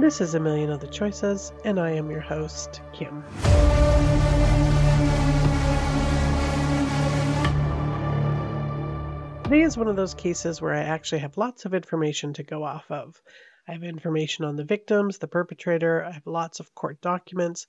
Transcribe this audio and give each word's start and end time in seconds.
This 0.00 0.22
is 0.22 0.34
A 0.34 0.40
Million 0.40 0.70
Other 0.70 0.86
Choices, 0.86 1.52
and 1.62 1.78
I 1.78 1.90
am 1.90 2.10
your 2.10 2.22
host, 2.22 2.80
Kim. 2.94 3.22
Today 9.44 9.60
is 9.60 9.76
one 9.76 9.88
of 9.88 9.96
those 9.96 10.14
cases 10.14 10.62
where 10.62 10.72
I 10.72 10.84
actually 10.84 11.18
have 11.18 11.36
lots 11.36 11.66
of 11.66 11.74
information 11.74 12.32
to 12.32 12.42
go 12.42 12.64
off 12.64 12.90
of. 12.90 13.20
I 13.68 13.72
have 13.72 13.82
information 13.82 14.46
on 14.46 14.56
the 14.56 14.64
victims, 14.64 15.18
the 15.18 15.28
perpetrator, 15.28 16.02
I 16.02 16.12
have 16.12 16.26
lots 16.26 16.60
of 16.60 16.74
court 16.74 17.02
documents, 17.02 17.66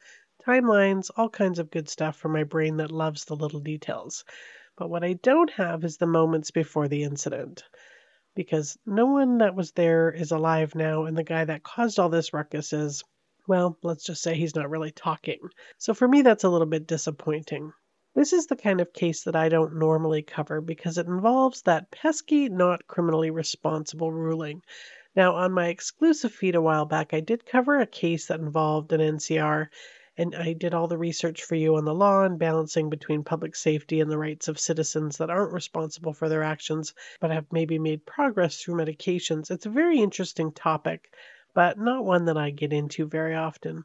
timelines, 0.48 1.12
all 1.18 1.30
kinds 1.30 1.60
of 1.60 1.70
good 1.70 1.90
stuff 1.90 2.16
for 2.16 2.30
my 2.30 2.46
brain 2.46 2.78
that 2.78 2.92
loves 2.92 3.26
the 3.26 3.36
little 3.36 3.60
details. 3.60 4.24
But 4.78 4.90
what 4.90 5.04
I 5.04 5.14
don't 5.22 5.52
have 5.52 5.84
is 5.84 5.98
the 5.98 6.08
moments 6.08 6.52
before 6.52 6.88
the 6.88 7.04
incident. 7.04 7.66
Because 8.36 8.78
no 8.86 9.08
one 9.08 9.40
that 9.40 9.56
was 9.56 9.72
there 9.72 10.12
is 10.12 10.32
alive 10.32 10.74
now, 10.76 11.06
and 11.06 11.18
the 11.18 11.24
guy 11.24 11.46
that 11.46 11.64
caused 11.64 12.00
all 12.00 12.10
this 12.10 12.34
ruckus 12.34 12.72
is, 12.74 13.04
well, 13.48 13.78
let's 13.84 14.06
just 14.06 14.22
say 14.22 14.36
he's 14.36 14.56
not 14.56 14.70
really 14.70 14.92
talking. 14.92 15.40
So 15.78 15.94
for 15.94 16.08
me, 16.08 16.22
that's 16.22 16.44
a 16.44 16.50
little 16.50 16.68
bit 16.68 16.88
disappointing. 16.88 17.74
This 18.14 18.34
is 18.34 18.48
the 18.48 18.56
kind 18.56 18.82
of 18.82 18.94
case 18.94 19.24
that 19.24 19.36
I 19.36 19.50
don't 19.50 19.76
normally 19.76 20.22
cover 20.22 20.62
because 20.62 20.98
it 20.98 21.08
involves 21.08 21.62
that 21.64 21.92
pesky 21.92 22.50
not 22.50 22.88
criminally 22.88 23.32
responsible 23.32 24.12
ruling. 24.12 24.64
Now, 25.16 25.36
on 25.36 25.52
my 25.52 25.68
exclusive 25.68 26.34
feed 26.34 26.56
a 26.56 26.62
while 26.62 26.86
back, 26.86 27.14
I 27.14 27.20
did 27.20 27.46
cover 27.46 27.80
a 27.80 27.86
case 27.86 28.28
that 28.28 28.40
involved 28.40 28.94
an 28.94 29.02
NCR, 29.02 29.68
and 30.22 30.36
I 30.36 30.54
did 30.54 30.76
all 30.76 30.88
the 30.88 31.00
research 31.00 31.42
for 31.42 31.56
you 31.56 31.78
on 31.78 31.86
the 31.86 31.96
law 31.96 32.24
and 32.24 32.38
balancing 32.38 32.92
between 32.92 33.24
public 33.24 33.56
safety 33.56 34.02
and 34.02 34.12
the 34.12 34.20
rights 34.20 34.48
of 34.48 34.60
citizens 34.60 35.18
that 35.18 35.32
aren't 35.32 35.52
responsible 35.52 36.14
for 36.14 36.30
their 36.30 36.44
actions 36.44 36.94
but 37.20 37.32
have 37.32 37.52
maybe 37.52 37.80
made 37.80 38.06
progress 38.06 38.62
through 38.62 38.76
medications. 38.76 39.50
It's 39.50 39.66
a 39.66 39.72
very 39.72 40.00
interesting 40.00 40.52
topic, 40.52 41.12
but 41.56 41.80
not 41.80 42.06
one 42.06 42.26
that 42.26 42.38
I 42.38 42.52
get 42.52 42.72
into 42.72 43.08
very 43.08 43.34
often. 43.34 43.84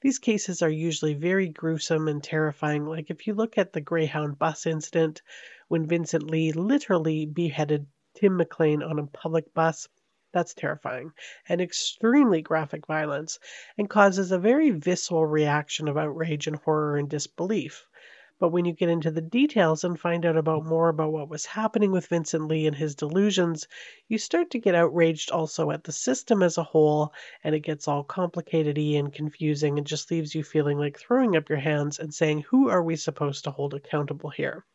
These 0.00 0.18
cases 0.18 0.60
are 0.60 0.68
usually 0.68 1.14
very 1.14 1.50
gruesome 1.50 2.08
and 2.08 2.20
terrifying. 2.20 2.84
Like 2.84 3.08
if 3.10 3.28
you 3.28 3.34
look 3.34 3.56
at 3.56 3.72
the 3.72 3.80
Greyhound 3.80 4.40
bus 4.40 4.66
incident, 4.66 5.22
when 5.68 5.86
Vincent 5.86 6.28
Li 6.28 6.50
literally 6.50 7.26
beheaded 7.26 7.86
Tim 8.14 8.36
McLean 8.36 8.82
on 8.82 8.98
a 8.98 9.06
public 9.06 9.54
bus, 9.54 9.88
that's 10.36 10.52
terrifying 10.52 11.10
and 11.48 11.62
extremely 11.62 12.42
graphic 12.42 12.86
violence 12.86 13.38
and 13.78 13.88
causes 13.88 14.30
a 14.30 14.38
very 14.38 14.68
visceral 14.68 15.24
reaction 15.24 15.88
of 15.88 15.96
outrage 15.96 16.46
and 16.46 16.56
horror 16.56 16.98
and 16.98 17.08
disbelief. 17.08 17.86
But 18.38 18.50
when 18.50 18.66
you 18.66 18.74
get 18.74 18.90
into 18.90 19.10
the 19.10 19.22
details 19.22 19.82
and 19.82 19.98
find 19.98 20.26
out 20.26 20.36
about 20.36 20.66
more 20.66 20.90
about 20.90 21.10
what 21.10 21.30
was 21.30 21.46
happening 21.46 21.90
with 21.90 22.08
Vincent 22.08 22.48
Li 22.48 22.66
and 22.66 22.76
his 22.76 22.94
delusions, 22.94 23.66
you 24.08 24.18
start 24.18 24.50
to 24.50 24.58
get 24.58 24.74
outraged 24.74 25.30
also 25.30 25.70
at 25.70 25.84
the 25.84 25.92
system 25.92 26.42
as 26.42 26.58
a 26.58 26.62
whole, 26.62 27.14
and 27.42 27.54
it 27.54 27.60
gets 27.60 27.88
all 27.88 28.04
complicated 28.04 28.76
and 28.76 29.14
confusing 29.14 29.78
and 29.78 29.86
just 29.86 30.10
leaves 30.10 30.34
you 30.34 30.44
feeling 30.44 30.76
like 30.76 30.98
throwing 30.98 31.34
up 31.34 31.48
your 31.48 31.60
hands 31.60 31.98
and 31.98 32.12
saying, 32.12 32.42
Who 32.42 32.68
are 32.68 32.82
we 32.82 32.96
supposed 32.96 33.44
to 33.44 33.50
hold 33.52 33.72
accountable 33.72 34.28
here? 34.28 34.66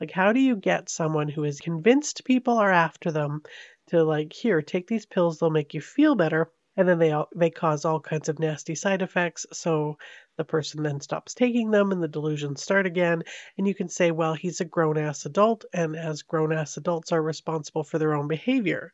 Like, 0.00 0.10
how 0.10 0.32
do 0.32 0.40
you 0.40 0.54
get 0.54 0.90
someone 0.90 1.28
who 1.28 1.44
is 1.44 1.60
convinced 1.60 2.26
people 2.26 2.58
are 2.58 2.70
after 2.70 3.10
them 3.10 3.42
to, 3.88 4.04
like, 4.04 4.32
here, 4.32 4.62
take 4.62 4.86
these 4.86 5.06
pills, 5.06 5.38
they'll 5.38 5.50
make 5.50 5.74
you 5.74 5.80
feel 5.80 6.14
better, 6.14 6.50
and 6.78 6.88
then 6.88 7.00
they 7.00 7.10
all, 7.10 7.28
they 7.34 7.50
cause 7.50 7.84
all 7.84 7.98
kinds 7.98 8.28
of 8.28 8.38
nasty 8.38 8.74
side 8.76 9.02
effects 9.02 9.44
so 9.52 9.98
the 10.36 10.44
person 10.44 10.82
then 10.84 11.00
stops 11.00 11.34
taking 11.34 11.72
them 11.72 11.90
and 11.90 12.00
the 12.00 12.06
delusions 12.06 12.62
start 12.62 12.86
again 12.86 13.22
and 13.58 13.66
you 13.66 13.74
can 13.74 13.88
say 13.88 14.12
well 14.12 14.34
he's 14.34 14.60
a 14.60 14.64
grown 14.64 14.96
ass 14.96 15.26
adult 15.26 15.64
and 15.72 15.96
as 15.96 16.22
grown 16.22 16.52
ass 16.52 16.76
adults 16.76 17.10
are 17.10 17.20
responsible 17.20 17.82
for 17.82 17.98
their 17.98 18.14
own 18.14 18.28
behavior 18.28 18.92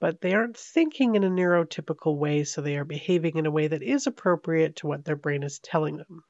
but 0.00 0.20
they 0.20 0.34
aren't 0.34 0.56
thinking 0.56 1.14
in 1.14 1.22
a 1.22 1.30
neurotypical 1.30 2.16
way 2.18 2.42
so 2.42 2.60
they 2.60 2.76
are 2.76 2.84
behaving 2.84 3.36
in 3.36 3.46
a 3.46 3.50
way 3.50 3.68
that 3.68 3.82
is 3.82 4.08
appropriate 4.08 4.74
to 4.74 4.88
what 4.88 5.04
their 5.04 5.16
brain 5.16 5.44
is 5.44 5.60
telling 5.60 5.98
them 5.98 6.24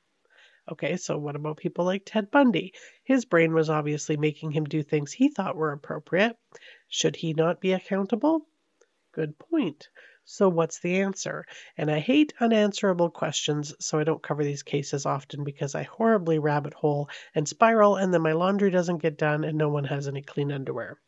Okay, 0.70 0.96
so 0.98 1.18
what 1.18 1.34
about 1.34 1.56
people 1.56 1.84
like 1.84 2.02
Ted 2.04 2.30
Bundy? 2.30 2.72
His 3.02 3.24
brain 3.24 3.54
was 3.54 3.68
obviously 3.68 4.16
making 4.16 4.52
him 4.52 4.64
do 4.64 4.84
things 4.84 5.10
he 5.10 5.28
thought 5.28 5.56
were 5.56 5.72
appropriate. 5.72 6.36
Should 6.90 7.16
he 7.16 7.32
not 7.32 7.60
be 7.60 7.72
accountable? 7.72 8.46
Good 9.12 9.38
point. 9.38 9.88
So, 10.24 10.48
what's 10.48 10.80
the 10.80 11.00
answer? 11.00 11.46
And 11.78 11.90
I 11.90 12.00
hate 12.00 12.34
unanswerable 12.40 13.10
questions, 13.10 13.74
so 13.78 13.98
I 13.98 14.04
don't 14.04 14.22
cover 14.22 14.44
these 14.44 14.64
cases 14.64 15.06
often 15.06 15.44
because 15.44 15.74
I 15.76 15.84
horribly 15.84 16.40
rabbit 16.40 16.74
hole 16.74 17.08
and 17.34 17.48
spiral, 17.48 17.94
and 17.96 18.12
then 18.12 18.22
my 18.22 18.32
laundry 18.32 18.70
doesn't 18.70 19.02
get 19.02 19.16
done 19.16 19.44
and 19.44 19.56
no 19.56 19.68
one 19.68 19.84
has 19.84 20.08
any 20.08 20.22
clean 20.22 20.50
underwear. 20.50 20.98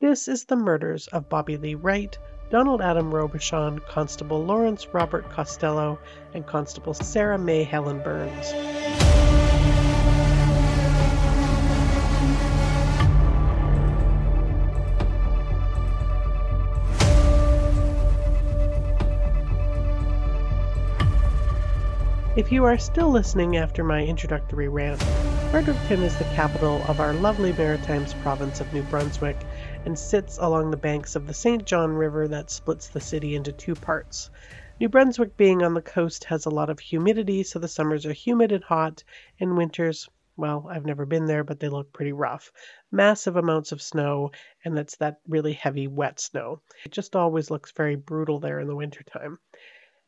This 0.00 0.28
is 0.28 0.46
the 0.46 0.56
murders 0.56 1.06
of 1.08 1.28
Bobby 1.28 1.58
Lee 1.58 1.74
Wright, 1.74 2.18
Donald 2.50 2.80
Adam 2.80 3.12
Robichaud, 3.12 3.86
Constable 3.86 4.44
Lawrence 4.44 4.88
Robert 4.94 5.28
Costello, 5.30 5.98
and 6.34 6.46
Constable 6.46 6.94
Sarah 6.94 7.38
May 7.38 7.64
Helen 7.64 8.02
Burns. 8.02 9.41
If 22.34 22.50
you 22.50 22.64
are 22.64 22.78
still 22.78 23.10
listening 23.10 23.58
after 23.58 23.84
my 23.84 24.06
introductory 24.06 24.66
rant, 24.66 25.02
Fredericton 25.50 26.02
is 26.02 26.16
the 26.16 26.24
capital 26.24 26.82
of 26.88 26.98
our 26.98 27.12
lovely 27.12 27.52
Maritimes 27.52 28.14
province 28.22 28.58
of 28.58 28.72
New 28.72 28.82
Brunswick 28.84 29.36
and 29.84 29.98
sits 29.98 30.38
along 30.38 30.70
the 30.70 30.78
banks 30.78 31.14
of 31.14 31.26
the 31.26 31.34
St. 31.34 31.66
John 31.66 31.92
River 31.92 32.26
that 32.28 32.50
splits 32.50 32.88
the 32.88 33.02
city 33.02 33.34
into 33.34 33.52
two 33.52 33.74
parts. 33.74 34.30
New 34.80 34.88
Brunswick, 34.88 35.36
being 35.36 35.62
on 35.62 35.74
the 35.74 35.82
coast, 35.82 36.24
has 36.24 36.46
a 36.46 36.50
lot 36.50 36.70
of 36.70 36.80
humidity, 36.80 37.42
so 37.42 37.58
the 37.58 37.68
summers 37.68 38.06
are 38.06 38.14
humid 38.14 38.50
and 38.50 38.64
hot, 38.64 39.04
and 39.38 39.58
winters, 39.58 40.08
well, 40.34 40.66
I've 40.70 40.86
never 40.86 41.04
been 41.04 41.26
there, 41.26 41.44
but 41.44 41.60
they 41.60 41.68
look 41.68 41.92
pretty 41.92 42.12
rough. 42.12 42.50
Massive 42.90 43.36
amounts 43.36 43.72
of 43.72 43.82
snow, 43.82 44.30
and 44.64 44.74
that's 44.74 44.96
that 44.96 45.20
really 45.28 45.52
heavy, 45.52 45.86
wet 45.86 46.18
snow. 46.18 46.62
It 46.86 46.92
just 46.92 47.14
always 47.14 47.50
looks 47.50 47.72
very 47.72 47.96
brutal 47.96 48.40
there 48.40 48.58
in 48.58 48.68
the 48.68 48.74
wintertime. 48.74 49.38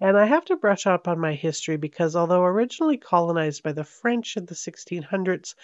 And 0.04 0.19
I 0.19 0.26
have 0.26 0.44
to 0.44 0.56
brush 0.56 0.87
up 0.87 1.09
on 1.09 1.19
my 1.19 1.32
history 1.32 1.78
because 1.78 2.15
although 2.15 2.44
originally 2.44 2.98
colonized 2.98 3.62
by 3.62 3.72
the 3.72 3.84
French 3.84 4.37
in 4.37 4.44
the 4.44 4.54
1600s, 4.54 5.54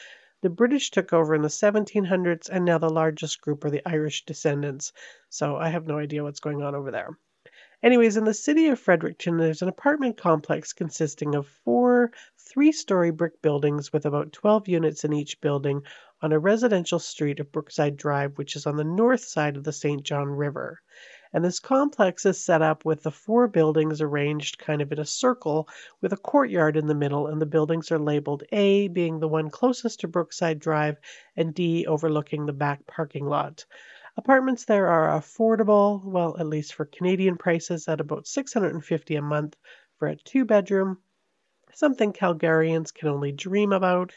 the 0.40 0.48
British 0.48 0.90
took 0.90 1.12
over 1.12 1.34
in 1.34 1.42
the 1.42 1.48
1700s, 1.48 2.48
and 2.48 2.64
now 2.64 2.78
the 2.78 2.88
largest 2.88 3.42
group 3.42 3.62
are 3.66 3.70
the 3.70 3.86
Irish 3.86 4.24
descendants. 4.24 4.94
So 5.28 5.56
I 5.56 5.68
have 5.68 5.86
no 5.86 5.98
idea 5.98 6.22
what's 6.22 6.40
going 6.40 6.62
on 6.62 6.74
over 6.74 6.90
there. 6.90 7.18
Anyways, 7.82 8.16
in 8.16 8.24
the 8.24 8.32
city 8.32 8.68
of 8.68 8.80
Fredericton, 8.80 9.36
there's 9.36 9.60
an 9.60 9.68
apartment 9.68 10.16
complex 10.16 10.72
consisting 10.72 11.34
of 11.34 11.46
four 11.46 12.10
three 12.38 12.72
story 12.72 13.10
brick 13.10 13.42
buildings 13.42 13.92
with 13.92 14.06
about 14.06 14.32
12 14.32 14.68
units 14.68 15.04
in 15.04 15.12
each 15.12 15.38
building 15.42 15.82
on 16.22 16.32
a 16.32 16.38
residential 16.38 16.98
street 16.98 17.40
of 17.40 17.52
Brookside 17.52 17.98
Drive, 17.98 18.38
which 18.38 18.56
is 18.56 18.64
on 18.66 18.78
the 18.78 18.84
north 18.84 19.20
side 19.20 19.58
of 19.58 19.64
the 19.64 19.72
St. 19.74 20.02
John 20.02 20.30
River. 20.30 20.80
And 21.32 21.44
this 21.44 21.60
complex 21.60 22.26
is 22.26 22.44
set 22.44 22.62
up 22.62 22.84
with 22.84 23.02
the 23.02 23.10
four 23.10 23.46
buildings 23.48 24.00
arranged 24.00 24.58
kind 24.58 24.82
of 24.82 24.90
in 24.92 24.98
a 24.98 25.04
circle 25.04 25.68
with 26.00 26.12
a 26.12 26.16
courtyard 26.16 26.76
in 26.76 26.86
the 26.86 26.94
middle, 26.94 27.26
and 27.26 27.40
the 27.40 27.46
buildings 27.46 27.92
are 27.92 27.98
labeled 27.98 28.42
A 28.52 28.88
being 28.88 29.20
the 29.20 29.28
one 29.28 29.50
closest 29.50 30.00
to 30.00 30.08
Brookside 30.08 30.58
Drive 30.58 30.98
and 31.36 31.54
D 31.54 31.86
overlooking 31.86 32.46
the 32.46 32.52
back 32.52 32.86
parking 32.86 33.26
lot. 33.26 33.64
Apartments 34.16 34.64
there 34.64 34.88
are 34.88 35.18
affordable, 35.18 36.04
well, 36.04 36.36
at 36.38 36.46
least 36.46 36.74
for 36.74 36.84
Canadian 36.84 37.36
prices, 37.36 37.86
at 37.88 38.00
about 38.00 38.26
650 38.26 39.14
a 39.16 39.22
month 39.22 39.56
for 39.98 40.08
a 40.08 40.16
two 40.16 40.44
bedroom, 40.44 40.98
something 41.72 42.12
Calgarians 42.12 42.92
can 42.92 43.08
only 43.08 43.32
dream 43.32 43.72
about. 43.72 44.12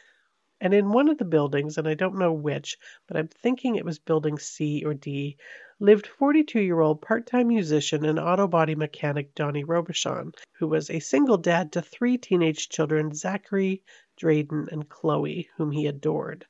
And 0.63 0.73
in 0.73 0.93
one 0.93 1.09
of 1.09 1.17
the 1.17 1.25
buildings, 1.25 1.77
and 1.77 1.85
I 1.89 1.93
don't 1.93 2.17
know 2.17 2.31
which, 2.31 2.77
but 3.05 3.17
I'm 3.17 3.27
thinking 3.27 3.75
it 3.75 3.83
was 3.83 3.99
building 3.99 4.37
C 4.39 4.85
or 4.85 4.93
D, 4.93 5.35
lived 5.77 6.07
42 6.07 6.61
year 6.61 6.79
old 6.79 7.01
part 7.01 7.27
time 7.27 7.49
musician 7.49 8.05
and 8.05 8.17
auto 8.17 8.47
body 8.47 8.73
mechanic 8.73 9.35
Donnie 9.35 9.65
Robichaud, 9.65 10.35
who 10.53 10.67
was 10.67 10.89
a 10.89 11.01
single 11.01 11.35
dad 11.35 11.73
to 11.73 11.81
three 11.81 12.17
teenage 12.17 12.69
children, 12.69 13.13
Zachary, 13.13 13.83
Drayden, 14.17 14.69
and 14.71 14.87
Chloe, 14.87 15.49
whom 15.57 15.71
he 15.71 15.85
adored. 15.85 16.45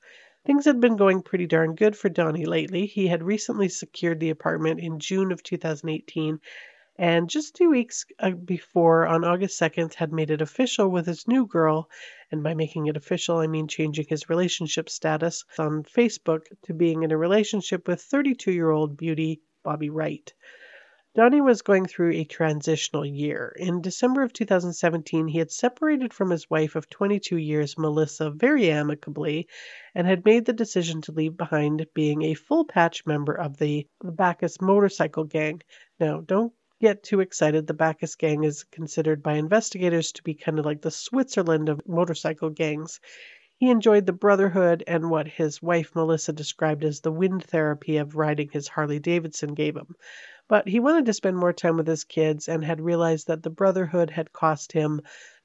Things 0.46 0.66
had 0.66 0.80
been 0.80 0.96
going 0.96 1.24
pretty 1.24 1.48
darn 1.48 1.74
good 1.74 1.98
for 1.98 2.10
Donnie 2.10 2.46
lately. 2.46 2.86
He 2.86 3.08
had 3.08 3.24
recently 3.24 3.68
secured 3.68 4.20
the 4.20 4.30
apartment 4.30 4.80
in 4.80 5.00
June 5.00 5.32
of 5.32 5.42
2018 5.42 6.40
and 6.98 7.28
just 7.28 7.56
two 7.56 7.72
weeks 7.72 8.06
uh, 8.20 8.30
before, 8.32 9.08
on 9.08 9.24
August 9.24 9.60
2nd, 9.60 9.96
had 9.96 10.14
made 10.14 10.30
it 10.30 10.42
official 10.42 10.90
with 10.90 11.08
his 11.08 11.28
new 11.28 11.48
girl. 11.48 11.90
And 12.32 12.44
by 12.44 12.54
making 12.54 12.86
it 12.86 12.98
official, 12.98 13.38
I 13.38 13.48
mean 13.48 13.68
changing 13.68 14.06
his 14.08 14.30
relationship 14.30 14.90
status 14.90 15.44
on 15.58 15.84
Facebook 15.84 16.46
to 16.64 16.74
being 16.74 17.02
in 17.02 17.12
a 17.12 17.18
relationship 17.18 17.88
with 17.88 18.02
32 18.02 18.52
year 18.52 18.70
old 18.70 18.96
beauty 18.96 19.42
Bobby 19.64 19.90
Wright. 19.90 20.32
Donnie 21.16 21.42
was 21.42 21.62
going 21.62 21.86
through 21.86 22.12
a 22.14 22.24
transitional 22.26 23.06
year. 23.06 23.56
In 23.58 23.82
December 23.82 24.24
of 24.24 24.34
2017, 24.34 25.28
he 25.28 25.38
had 25.38 25.52
separated 25.52 26.12
from 26.12 26.32
his 26.32 26.50
wife 26.50 26.76
of 26.76 26.90
22 26.90 27.38
years, 27.38 27.78
Melissa, 27.78 28.32
very 28.32 28.72
amicably, 28.72 29.48
and 29.94 30.08
had 30.08 30.26
made 30.26 30.46
the 30.46 30.54
decision 30.54 31.02
to 31.02 31.12
leave 31.12 31.38
behind 31.38 31.86
being 31.94 32.24
a 32.24 32.34
full 32.34 32.66
patch 32.66 33.06
member 33.06 33.34
of 33.34 33.58
the, 33.58 33.88
the 34.02 34.12
Bacchus 34.12 34.60
motorcycle 34.60 35.24
gang. 35.24 35.62
Now, 36.00 36.22
don't 36.22 36.54
get 36.84 37.02
too 37.02 37.22
excited. 37.22 37.66
The 37.66 37.74
Bacchus 37.74 38.16
gang 38.16 38.44
is 38.44 38.66
considered 38.66 39.24
by 39.24 39.36
investigators 39.36 40.12
to 40.12 40.24
be 40.24 40.34
kind 40.34 40.60
of 40.60 40.66
like 40.66 40.82
the 40.82 40.92
Switzerland 40.92 41.70
of 41.70 41.88
motorcycle 41.88 42.50
gangs. 42.50 43.00
He 43.58 43.70
enjoyed 43.70 44.06
the 44.06 44.12
brotherhood 44.12 44.84
and 44.86 45.10
what 45.10 45.26
his 45.26 45.62
wife 45.62 45.96
Melissa 45.96 46.34
described 46.34 46.84
as 46.84 47.00
the 47.00 47.10
wind 47.10 47.46
therapy 47.46 47.96
of 47.96 48.18
riding 48.18 48.50
his 48.50 48.68
Harley 48.68 49.00
Davidson 49.00 49.54
gave 49.54 49.78
him. 49.78 49.96
But 50.50 50.68
he 50.68 50.82
wanted 50.82 51.06
to 51.06 51.14
spend 51.14 51.38
more 51.38 51.54
time 51.54 51.78
with 51.78 51.88
his 51.88 52.04
kids 52.04 52.50
and 52.50 52.66
had 52.66 52.82
realized 52.82 53.28
that 53.28 53.44
the 53.44 53.50
brotherhood 53.50 54.10
had 54.10 54.34
cost 54.34 54.74
him 54.74 55.00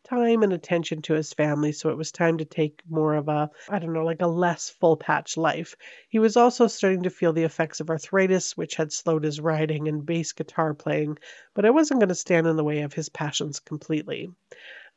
time 0.04 0.42
and 0.42 0.52
attention 0.52 1.02
to 1.02 1.14
his 1.14 1.32
family, 1.32 1.72
so 1.72 1.90
it 1.90 1.96
was 1.96 2.12
time 2.12 2.38
to 2.38 2.44
take 2.44 2.82
more 2.88 3.14
of 3.14 3.28
a, 3.28 3.50
I 3.68 3.78
don't 3.78 3.92
know, 3.92 4.04
like 4.04 4.22
a 4.22 4.26
less 4.26 4.70
full 4.70 4.96
patch 4.96 5.36
life. 5.36 5.74
He 6.08 6.18
was 6.18 6.36
also 6.36 6.66
starting 6.66 7.02
to 7.02 7.10
feel 7.10 7.32
the 7.32 7.44
effects 7.44 7.80
of 7.80 7.90
arthritis, 7.90 8.56
which 8.56 8.76
had 8.76 8.92
slowed 8.92 9.24
his 9.24 9.40
riding 9.40 9.88
and 9.88 10.04
bass 10.06 10.32
guitar 10.32 10.74
playing, 10.74 11.18
but 11.54 11.64
it 11.64 11.74
wasn't 11.74 12.00
going 12.00 12.08
to 12.08 12.14
stand 12.14 12.46
in 12.46 12.56
the 12.56 12.64
way 12.64 12.80
of 12.80 12.94
his 12.94 13.08
passions 13.08 13.60
completely. 13.60 14.30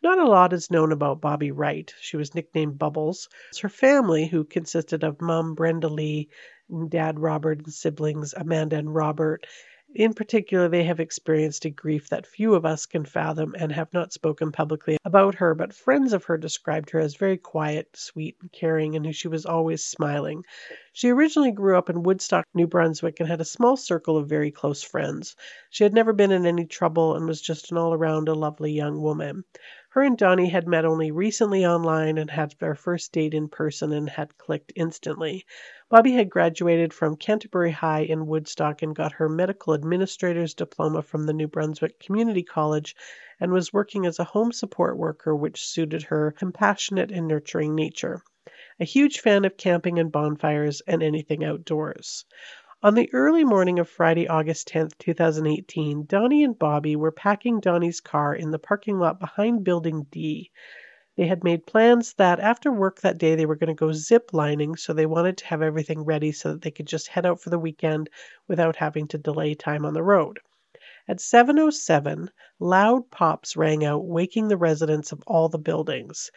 Not 0.03 0.17
a 0.17 0.27
lot 0.27 0.53
is 0.53 0.71
known 0.71 0.91
about 0.91 1.21
Bobby 1.21 1.51
Wright. 1.51 1.93
She 1.99 2.17
was 2.17 2.33
nicknamed 2.33 2.79
Bubbles. 2.79 3.29
Her 3.61 3.69
family, 3.69 4.25
who 4.25 4.43
consisted 4.43 5.03
of 5.03 5.21
mom 5.21 5.53
Brenda 5.53 5.89
Lee, 5.89 6.29
dad 6.89 7.19
Robert, 7.19 7.59
and 7.59 7.71
siblings 7.71 8.33
Amanda 8.33 8.77
and 8.77 8.95
Robert, 8.95 9.45
in 9.93 10.13
particular, 10.13 10.69
they 10.69 10.83
have 10.83 10.99
experienced 10.99 11.65
a 11.65 11.69
grief 11.69 12.09
that 12.09 12.25
few 12.25 12.53
of 12.53 12.65
us 12.65 12.85
can 12.85 13.05
fathom 13.05 13.55
and 13.57 13.71
have 13.71 13.91
not 13.93 14.13
spoken 14.13 14.51
publicly 14.51 14.97
about 15.03 15.35
her, 15.35 15.53
but 15.53 15.73
friends 15.73 16.13
of 16.13 16.23
her 16.25 16.37
described 16.37 16.89
her 16.91 16.99
as 16.99 17.15
very 17.15 17.37
quiet, 17.37 17.89
sweet, 17.93 18.37
and 18.41 18.51
caring, 18.51 18.95
and 18.95 19.15
she 19.15 19.27
was 19.27 19.45
always 19.45 19.83
smiling. 19.83 20.43
She 20.93 21.09
originally 21.09 21.51
grew 21.51 21.77
up 21.77 21.89
in 21.89 22.03
Woodstock, 22.03 22.45
New 22.53 22.67
Brunswick, 22.67 23.19
and 23.19 23.27
had 23.27 23.41
a 23.41 23.45
small 23.45 23.77
circle 23.77 24.17
of 24.17 24.29
very 24.29 24.51
close 24.51 24.83
friends. 24.83 25.35
She 25.69 25.83
had 25.83 25.93
never 25.93 26.13
been 26.13 26.31
in 26.31 26.45
any 26.45 26.65
trouble 26.65 27.15
and 27.15 27.27
was 27.27 27.41
just 27.41 27.71
an 27.71 27.77
all 27.77 27.93
around 27.93 28.27
a 28.29 28.33
lovely 28.33 28.71
young 28.71 29.01
woman. 29.01 29.43
Her 29.93 30.03
and 30.03 30.17
Donnie 30.17 30.47
had 30.47 30.69
met 30.69 30.85
only 30.85 31.11
recently 31.11 31.65
online 31.65 32.17
and 32.17 32.31
had 32.31 32.55
their 32.59 32.75
first 32.75 33.11
date 33.11 33.33
in 33.33 33.49
person 33.49 33.91
and 33.91 34.09
had 34.09 34.37
clicked 34.37 34.71
instantly. 34.73 35.45
Bobby 35.89 36.13
had 36.13 36.29
graduated 36.29 36.93
from 36.93 37.17
Canterbury 37.17 37.71
High 37.71 38.03
in 38.03 38.25
Woodstock 38.25 38.81
and 38.81 38.95
got 38.95 39.11
her 39.11 39.27
medical 39.27 39.73
administrator's 39.73 40.53
diploma 40.53 41.01
from 41.01 41.25
the 41.25 41.33
New 41.33 41.49
Brunswick 41.49 41.99
Community 41.99 42.41
College 42.41 42.95
and 43.37 43.51
was 43.51 43.73
working 43.73 44.05
as 44.05 44.17
a 44.17 44.23
home 44.23 44.53
support 44.53 44.95
worker, 44.95 45.35
which 45.35 45.65
suited 45.65 46.03
her 46.03 46.31
compassionate 46.31 47.11
and 47.11 47.27
nurturing 47.27 47.75
nature. 47.75 48.23
A 48.79 48.85
huge 48.85 49.19
fan 49.19 49.43
of 49.43 49.57
camping 49.57 49.99
and 49.99 50.09
bonfires 50.09 50.81
and 50.87 51.03
anything 51.03 51.43
outdoors. 51.43 52.23
On 52.83 52.93
the 52.93 53.09
early 53.11 53.43
morning 53.43 53.79
of 53.79 53.89
Friday, 53.89 54.27
August 54.27 54.67
10, 54.67 54.89
2018, 54.99 56.05
Donnie 56.05 56.43
and 56.43 56.59
Bobby 56.59 56.95
were 56.95 57.11
packing 57.11 57.59
Donnie's 57.59 57.99
car 58.01 58.35
in 58.35 58.51
the 58.51 58.59
parking 58.59 58.99
lot 58.99 59.19
behind 59.19 59.63
Building 59.63 60.05
D. 60.11 60.51
They 61.15 61.27
had 61.27 61.43
made 61.43 61.65
plans 61.65 62.13
that 62.15 62.39
after 62.39 62.71
work 62.71 63.01
that 63.01 63.17
day 63.17 63.35
they 63.35 63.47
were 63.47 63.55
going 63.55 63.69
to 63.69 63.73
go 63.73 63.91
zip 63.91 64.33
lining, 64.33 64.75
so 64.75 64.93
they 64.93 65.07
wanted 65.07 65.37
to 65.37 65.45
have 65.47 65.61
everything 65.61 66.01
ready 66.05 66.31
so 66.31 66.53
that 66.53 66.61
they 66.61 66.71
could 66.71 66.87
just 66.87 67.07
head 67.07 67.25
out 67.25 67.41
for 67.41 67.49
the 67.49 67.59
weekend 67.59 68.09
without 68.47 68.75
having 68.75 69.07
to 69.09 69.17
delay 69.17 69.55
time 69.55 69.85
on 69.85 69.93
the 69.93 70.03
road. 70.03 70.39
At 71.07 71.17
7:07, 71.17 72.29
loud 72.59 73.09
pops 73.09 73.57
rang 73.57 73.83
out, 73.83 74.05
waking 74.05 74.47
the 74.47 74.55
residents 74.57 75.11
of 75.11 75.23
all 75.25 75.49
the 75.49 75.57
buildings. 75.57 76.29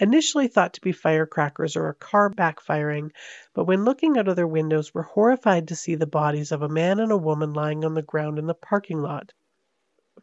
Initially 0.00 0.46
thought 0.46 0.74
to 0.74 0.80
be 0.80 0.92
firecrackers 0.92 1.74
or 1.74 1.88
a 1.88 1.94
car 1.94 2.30
backfiring, 2.30 3.10
but 3.52 3.64
when 3.64 3.84
looking 3.84 4.16
out 4.16 4.28
of 4.28 4.36
their 4.36 4.46
windows 4.46 4.94
were 4.94 5.02
horrified 5.02 5.66
to 5.68 5.74
see 5.74 5.96
the 5.96 6.06
bodies 6.06 6.52
of 6.52 6.62
a 6.62 6.68
man 6.68 7.00
and 7.00 7.10
a 7.10 7.16
woman 7.16 7.52
lying 7.52 7.84
on 7.84 7.94
the 7.94 8.02
ground 8.02 8.38
in 8.38 8.46
the 8.46 8.54
parking 8.54 9.02
lot. 9.02 9.32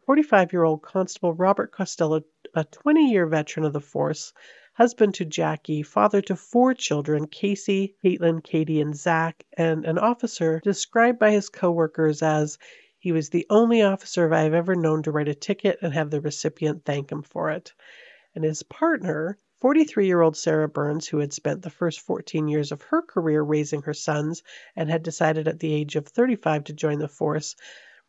45-year-old 0.08 0.80
Constable 0.80 1.34
Robert 1.34 1.70
Costello, 1.70 2.22
a 2.54 2.64
20-year 2.64 3.26
veteran 3.26 3.66
of 3.66 3.74
the 3.74 3.80
force, 3.80 4.32
husband 4.72 5.12
to 5.14 5.26
Jackie, 5.26 5.82
father 5.82 6.22
to 6.22 6.34
four 6.36 6.72
children, 6.72 7.26
Casey, 7.26 7.96
Caitlin, 8.02 8.42
Katie, 8.42 8.80
and 8.80 8.96
Zach, 8.96 9.44
and 9.58 9.84
an 9.84 9.98
officer 9.98 10.58
described 10.64 11.18
by 11.18 11.32
his 11.32 11.50
coworkers 11.50 12.22
as 12.22 12.56
he 13.00 13.12
was 13.12 13.30
the 13.30 13.46
only 13.48 13.80
officer 13.80 14.32
I 14.32 14.42
have 14.42 14.52
ever 14.52 14.74
known 14.74 15.02
to 15.04 15.10
write 15.10 15.26
a 15.26 15.34
ticket 15.34 15.78
and 15.80 15.94
have 15.94 16.10
the 16.10 16.20
recipient 16.20 16.84
thank 16.84 17.10
him 17.10 17.22
for 17.22 17.50
it. 17.50 17.72
And 18.34 18.44
his 18.44 18.62
partner, 18.62 19.38
43 19.60 20.06
year 20.06 20.20
old 20.20 20.36
Sarah 20.36 20.68
Burns, 20.68 21.08
who 21.08 21.16
had 21.18 21.32
spent 21.32 21.62
the 21.62 21.70
first 21.70 22.00
14 22.00 22.46
years 22.46 22.70
of 22.70 22.82
her 22.82 23.00
career 23.00 23.42
raising 23.42 23.80
her 23.82 23.94
sons 23.94 24.42
and 24.76 24.90
had 24.90 25.02
decided 25.02 25.48
at 25.48 25.60
the 25.60 25.72
age 25.72 25.96
of 25.96 26.06
35 26.08 26.64
to 26.64 26.72
join 26.74 26.98
the 26.98 27.08
force, 27.08 27.56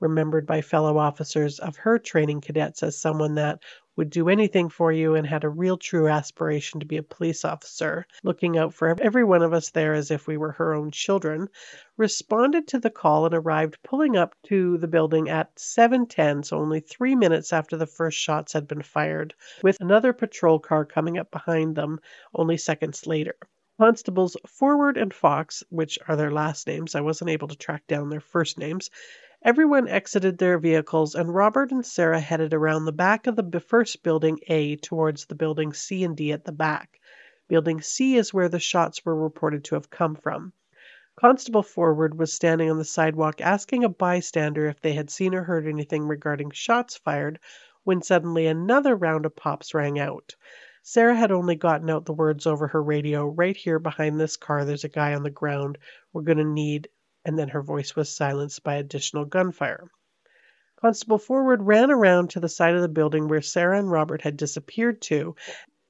remembered 0.01 0.45
by 0.45 0.59
fellow 0.61 0.97
officers 0.97 1.59
of 1.59 1.77
her 1.77 1.97
training 1.97 2.41
cadets 2.41 2.83
as 2.83 2.97
someone 2.97 3.35
that 3.35 3.59
would 3.95 4.09
do 4.09 4.29
anything 4.29 4.67
for 4.69 4.91
you 4.91 5.15
and 5.15 5.27
had 5.27 5.43
a 5.43 5.49
real 5.49 5.77
true 5.77 6.07
aspiration 6.07 6.79
to 6.79 6.85
be 6.85 6.97
a 6.97 7.03
police 7.03 7.45
officer, 7.45 8.05
looking 8.23 8.57
out 8.57 8.73
for 8.73 8.95
every 9.01 9.23
one 9.23 9.43
of 9.43 9.53
us 9.53 9.69
there 9.69 9.93
as 9.93 10.09
if 10.11 10.27
we 10.27 10.37
were 10.37 10.53
her 10.53 10.73
own 10.73 10.89
children, 10.91 11.47
responded 11.97 12.67
to 12.67 12.79
the 12.79 12.89
call 12.89 13.25
and 13.25 13.35
arrived 13.35 13.77
pulling 13.83 14.17
up 14.17 14.33
to 14.43 14.77
the 14.79 14.87
building 14.87 15.29
at 15.29 15.53
7:10, 15.59 16.43
so 16.43 16.57
only 16.57 16.79
3 16.79 17.15
minutes 17.15 17.53
after 17.53 17.77
the 17.77 17.85
first 17.85 18.17
shots 18.17 18.53
had 18.53 18.67
been 18.67 18.81
fired, 18.81 19.33
with 19.61 19.77
another 19.79 20.13
patrol 20.13 20.57
car 20.57 20.83
coming 20.85 21.17
up 21.17 21.29
behind 21.29 21.75
them 21.75 21.99
only 22.33 22.57
seconds 22.57 23.05
later. 23.05 23.35
Constables 23.79 24.37
Forward 24.47 24.95
and 24.97 25.13
Fox, 25.13 25.63
which 25.69 25.97
are 26.07 26.15
their 26.15 26.31
last 26.31 26.67
names, 26.67 26.93
I 26.95 27.01
wasn't 27.01 27.31
able 27.31 27.47
to 27.47 27.57
track 27.57 27.87
down 27.87 28.09
their 28.09 28.19
first 28.19 28.57
names, 28.59 28.89
Everyone 29.43 29.87
exited 29.87 30.37
their 30.37 30.59
vehicles, 30.59 31.15
and 31.15 31.33
Robert 31.33 31.71
and 31.71 31.83
Sarah 31.83 32.19
headed 32.19 32.53
around 32.53 32.85
the 32.85 32.91
back 32.91 33.25
of 33.25 33.35
the 33.35 33.59
first 33.59 34.03
building 34.03 34.39
A 34.47 34.75
towards 34.75 35.25
the 35.25 35.33
building 35.33 35.73
C 35.73 36.03
and 36.03 36.15
D 36.15 36.31
at 36.31 36.45
the 36.45 36.51
back. 36.51 36.99
Building 37.47 37.81
C 37.81 38.17
is 38.17 38.31
where 38.31 38.49
the 38.49 38.59
shots 38.59 39.03
were 39.03 39.15
reported 39.15 39.63
to 39.63 39.75
have 39.75 39.89
come 39.89 40.13
from. 40.13 40.53
Constable 41.15 41.63
Forward 41.63 42.19
was 42.19 42.31
standing 42.31 42.69
on 42.69 42.77
the 42.77 42.85
sidewalk 42.85 43.41
asking 43.41 43.83
a 43.83 43.89
bystander 43.89 44.67
if 44.67 44.79
they 44.79 44.93
had 44.93 45.09
seen 45.09 45.33
or 45.33 45.43
heard 45.43 45.65
anything 45.65 46.07
regarding 46.07 46.51
shots 46.51 46.97
fired 46.97 47.39
when 47.83 48.03
suddenly 48.03 48.45
another 48.45 48.95
round 48.95 49.25
of 49.25 49.35
pops 49.35 49.73
rang 49.73 49.97
out. 49.97 50.35
Sarah 50.83 51.15
had 51.15 51.31
only 51.31 51.55
gotten 51.55 51.89
out 51.89 52.05
the 52.05 52.13
words 52.13 52.45
over 52.45 52.67
her 52.67 52.83
radio 52.83 53.25
right 53.25 53.57
here 53.57 53.79
behind 53.79 54.19
this 54.19 54.37
car, 54.37 54.65
there's 54.65 54.83
a 54.83 54.87
guy 54.87 55.15
on 55.15 55.23
the 55.23 55.31
ground. 55.31 55.79
We're 56.13 56.21
going 56.21 56.37
to 56.37 56.43
need 56.43 56.89
and 57.25 57.37
then 57.37 57.49
her 57.49 57.61
voice 57.61 57.95
was 57.95 58.15
silenced 58.15 58.63
by 58.63 58.75
additional 58.75 59.25
gunfire. 59.25 59.89
Constable 60.79 61.19
Forward 61.19 61.61
ran 61.61 61.91
around 61.91 62.31
to 62.31 62.39
the 62.39 62.49
side 62.49 62.73
of 62.73 62.81
the 62.81 62.87
building 62.87 63.27
where 63.27 63.41
Sarah 63.41 63.77
and 63.77 63.91
Robert 63.91 64.21
had 64.21 64.37
disappeared 64.37 65.01
to 65.03 65.35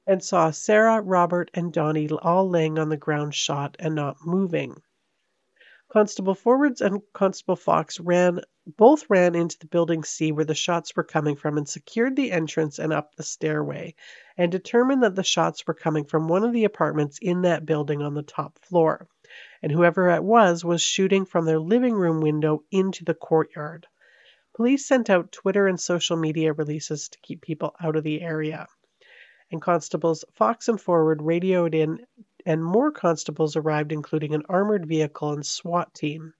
and 0.06 0.22
saw 0.22 0.50
Sarah, 0.50 1.00
Robert, 1.00 1.50
and 1.54 1.72
Donnie 1.72 2.10
all 2.10 2.48
laying 2.50 2.78
on 2.78 2.90
the 2.90 2.96
ground 2.96 3.34
shot 3.34 3.76
and 3.78 3.94
not 3.94 4.16
moving. 4.26 4.82
Constable 5.90 6.34
Forwards 6.34 6.80
and 6.80 7.02
Constable 7.12 7.56
Fox 7.56 8.00
ran 8.00 8.40
both 8.66 9.08
ran 9.10 9.34
into 9.34 9.58
the 9.58 9.66
building 9.66 10.04
C 10.04 10.32
where 10.32 10.44
the 10.44 10.54
shots 10.54 10.94
were 10.96 11.04
coming 11.04 11.36
from 11.36 11.58
and 11.58 11.68
secured 11.68 12.16
the 12.16 12.32
entrance 12.32 12.78
and 12.78 12.92
up 12.92 13.14
the 13.14 13.22
stairway 13.22 13.94
and 14.36 14.52
determined 14.52 15.02
that 15.02 15.14
the 15.14 15.24
shots 15.24 15.66
were 15.66 15.74
coming 15.74 16.04
from 16.04 16.28
one 16.28 16.44
of 16.44 16.52
the 16.52 16.64
apartments 16.64 17.18
in 17.20 17.42
that 17.42 17.66
building 17.66 18.02
on 18.02 18.14
the 18.14 18.22
top 18.22 18.58
floor 18.60 19.08
and 19.62 19.72
whoever 19.72 20.10
it 20.10 20.22
was 20.22 20.64
was 20.64 20.82
shooting 20.82 21.24
from 21.24 21.44
their 21.44 21.58
living 21.58 21.94
room 21.94 22.20
window 22.20 22.64
into 22.70 23.04
the 23.04 23.14
courtyard. 23.14 23.86
Police 24.54 24.86
sent 24.86 25.08
out 25.08 25.32
Twitter 25.32 25.66
and 25.66 25.80
social 25.80 26.16
media 26.16 26.52
releases 26.52 27.08
to 27.08 27.18
keep 27.20 27.40
people 27.40 27.74
out 27.80 27.96
of 27.96 28.04
the 28.04 28.20
area. 28.20 28.66
And 29.50 29.62
constables 29.62 30.24
Fox 30.34 30.68
and 30.68 30.80
Forward 30.80 31.22
radioed 31.22 31.74
in 31.74 32.06
and 32.44 32.64
more 32.64 32.90
constables 32.90 33.56
arrived, 33.56 33.92
including 33.92 34.34
an 34.34 34.42
armored 34.48 34.86
vehicle 34.86 35.32
and 35.32 35.46
SWAT 35.46 35.94
team. 35.94 36.34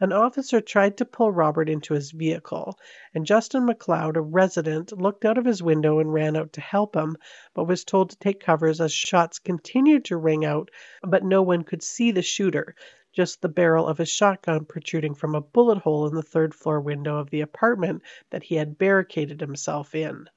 An 0.00 0.12
officer 0.12 0.60
tried 0.60 0.96
to 0.98 1.04
pull 1.04 1.32
Robert 1.32 1.68
into 1.68 1.92
his 1.92 2.12
vehicle, 2.12 2.78
and 3.12 3.26
Justin 3.26 3.66
McLeod, 3.66 4.14
a 4.14 4.20
resident, 4.20 4.96
looked 4.96 5.24
out 5.24 5.38
of 5.38 5.44
his 5.44 5.60
window 5.60 5.98
and 5.98 6.14
ran 6.14 6.36
out 6.36 6.52
to 6.52 6.60
help 6.60 6.94
him, 6.94 7.16
but 7.52 7.64
was 7.64 7.82
told 7.82 8.10
to 8.10 8.18
take 8.18 8.38
covers 8.38 8.80
as 8.80 8.92
shots 8.92 9.40
continued 9.40 10.04
to 10.04 10.16
ring 10.16 10.44
out, 10.44 10.70
but 11.02 11.24
no 11.24 11.42
one 11.42 11.64
could 11.64 11.82
see 11.82 12.12
the 12.12 12.22
shooter, 12.22 12.76
just 13.12 13.42
the 13.42 13.48
barrel 13.48 13.88
of 13.88 13.98
his 13.98 14.08
shotgun 14.08 14.64
protruding 14.66 15.16
from 15.16 15.34
a 15.34 15.40
bullet 15.40 15.78
hole 15.78 16.06
in 16.06 16.14
the 16.14 16.22
third 16.22 16.54
floor 16.54 16.80
window 16.80 17.16
of 17.18 17.30
the 17.30 17.40
apartment 17.40 18.00
that 18.30 18.44
he 18.44 18.54
had 18.54 18.78
barricaded 18.78 19.40
himself 19.40 19.96
in. 19.96 20.28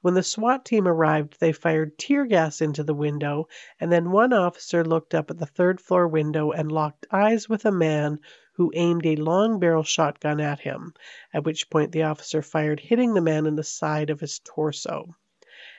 When 0.00 0.14
the 0.14 0.24
SWAT 0.24 0.64
team 0.64 0.88
arrived, 0.88 1.38
they 1.38 1.52
fired 1.52 1.96
tear 1.98 2.26
gas 2.26 2.60
into 2.60 2.82
the 2.82 2.92
window, 2.94 3.46
and 3.78 3.92
then 3.92 4.10
one 4.10 4.32
officer 4.32 4.84
looked 4.84 5.14
up 5.14 5.30
at 5.30 5.38
the 5.38 5.46
third 5.46 5.80
floor 5.80 6.08
window 6.08 6.50
and 6.50 6.72
locked 6.72 7.06
eyes 7.12 7.48
with 7.48 7.64
a 7.64 7.70
man 7.70 8.18
who 8.54 8.72
aimed 8.74 9.04
a 9.04 9.16
long 9.16 9.58
barrel 9.58 9.82
shotgun 9.82 10.40
at 10.40 10.60
him, 10.60 10.94
at 11.32 11.44
which 11.44 11.68
point 11.70 11.92
the 11.92 12.02
officer 12.02 12.40
fired, 12.40 12.80
hitting 12.80 13.14
the 13.14 13.20
man 13.20 13.46
in 13.46 13.56
the 13.56 13.62
side 13.64 14.10
of 14.10 14.20
his 14.20 14.38
torso. 14.40 15.14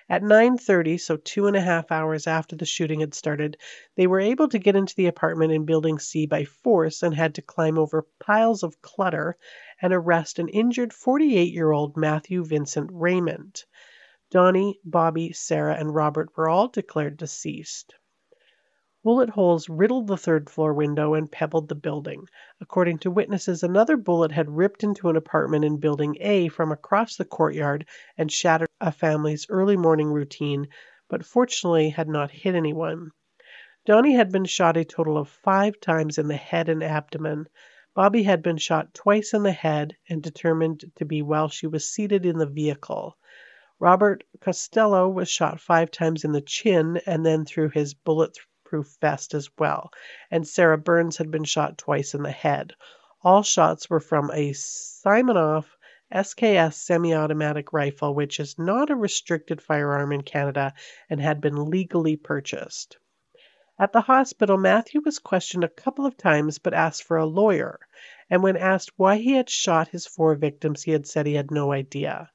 At 0.07 0.21
9:30, 0.21 0.99
so 0.99 1.17
two 1.17 1.47
and 1.47 1.55
a 1.55 1.61
half 1.61 1.91
hours 1.91 2.27
after 2.27 2.55
the 2.55 2.65
shooting 2.65 2.99
had 2.99 3.15
started, 3.15 3.57
they 3.95 4.05
were 4.05 4.19
able 4.19 4.47
to 4.49 4.59
get 4.59 4.75
into 4.75 4.93
the 4.95 5.07
apartment 5.07 5.51
in 5.51 5.65
Building 5.65 5.97
C 5.97 6.27
by 6.27 6.43
force 6.43 7.01
and 7.01 7.15
had 7.15 7.33
to 7.35 7.41
climb 7.41 7.79
over 7.79 8.05
piles 8.19 8.61
of 8.61 8.81
clutter 8.83 9.35
and 9.81 9.91
arrest 9.93 10.37
an 10.37 10.47
injured 10.49 10.91
48-year-old 10.91 11.97
Matthew 11.97 12.45
Vincent 12.45 12.91
Raymond. 12.93 13.63
Donnie, 14.29 14.79
Bobby, 14.83 15.31
Sarah, 15.33 15.75
and 15.75 15.95
Robert 15.95 16.29
were 16.35 16.49
all 16.49 16.67
declared 16.67 17.17
deceased. 17.17 17.95
Bullet 19.05 19.29
holes 19.29 19.69
riddled 19.69 20.07
the 20.07 20.17
third 20.17 20.49
floor 20.49 20.73
window 20.73 21.13
and 21.13 21.31
pebbled 21.31 21.69
the 21.69 21.75
building. 21.75 22.25
According 22.59 22.97
to 22.97 23.11
witnesses, 23.11 23.61
another 23.61 23.97
bullet 23.97 24.31
had 24.31 24.49
ripped 24.49 24.83
into 24.83 25.09
an 25.09 25.15
apartment 25.15 25.63
in 25.63 25.77
Building 25.77 26.17
A 26.21 26.47
from 26.47 26.71
across 26.71 27.15
the 27.15 27.23
courtyard 27.23 27.85
and 28.17 28.31
shattered 28.31 28.67
a 28.81 28.91
family's 28.91 29.45
early 29.47 29.77
morning 29.77 30.07
routine, 30.11 30.69
but 31.07 31.23
fortunately 31.23 31.89
had 31.89 32.09
not 32.09 32.31
hit 32.31 32.55
anyone. 32.55 33.11
Donnie 33.85 34.15
had 34.15 34.31
been 34.31 34.45
shot 34.45 34.75
a 34.75 34.83
total 34.83 35.19
of 35.19 35.29
five 35.29 35.79
times 35.79 36.17
in 36.17 36.27
the 36.27 36.35
head 36.35 36.67
and 36.67 36.83
abdomen. 36.83 37.45
Bobby 37.93 38.23
had 38.23 38.41
been 38.41 38.57
shot 38.57 38.95
twice 38.95 39.35
in 39.35 39.43
the 39.43 39.51
head 39.51 39.95
and 40.09 40.23
determined 40.23 40.83
to 40.95 41.05
be 41.05 41.21
while 41.21 41.47
she 41.49 41.67
was 41.67 41.87
seated 41.87 42.25
in 42.25 42.39
the 42.39 42.47
vehicle. 42.47 43.15
Robert 43.79 44.23
Costello 44.41 45.07
was 45.09 45.29
shot 45.29 45.61
five 45.61 45.91
times 45.91 46.25
in 46.25 46.31
the 46.31 46.41
chin 46.41 46.99
and 47.05 47.23
then 47.23 47.45
through 47.45 47.69
his 47.69 47.93
bullet 47.93 48.35
proof 48.75 48.97
vest 48.99 49.33
as 49.33 49.49
well, 49.57 49.89
and 50.29 50.45
Sarah 50.45 50.77
Burns 50.77 51.15
had 51.15 51.31
been 51.31 51.45
shot 51.45 51.77
twice 51.77 52.13
in 52.13 52.23
the 52.23 52.31
head. 52.31 52.73
All 53.21 53.41
shots 53.41 53.89
were 53.89 54.01
from 54.01 54.29
a 54.31 54.51
Simonov 54.51 55.63
SKS 56.13 56.73
semi 56.73 57.13
automatic 57.13 57.71
rifle, 57.71 58.13
which 58.13 58.37
is 58.37 58.59
not 58.59 58.89
a 58.89 58.95
restricted 58.97 59.61
firearm 59.61 60.11
in 60.11 60.23
Canada 60.23 60.73
and 61.09 61.21
had 61.21 61.39
been 61.39 61.69
legally 61.69 62.17
purchased. 62.17 62.97
At 63.79 63.93
the 63.93 64.01
hospital, 64.01 64.57
Matthew 64.57 64.99
was 65.05 65.19
questioned 65.19 65.63
a 65.63 65.69
couple 65.69 66.05
of 66.05 66.17
times 66.17 66.57
but 66.57 66.73
asked 66.73 67.03
for 67.03 67.15
a 67.15 67.25
lawyer, 67.25 67.79
and 68.29 68.43
when 68.43 68.57
asked 68.57 68.91
why 68.97 69.15
he 69.15 69.35
had 69.35 69.49
shot 69.49 69.87
his 69.87 70.05
four 70.05 70.35
victims, 70.35 70.83
he 70.83 70.91
had 70.91 71.07
said 71.07 71.25
he 71.25 71.35
had 71.35 71.49
no 71.49 71.71
idea. 71.71 72.29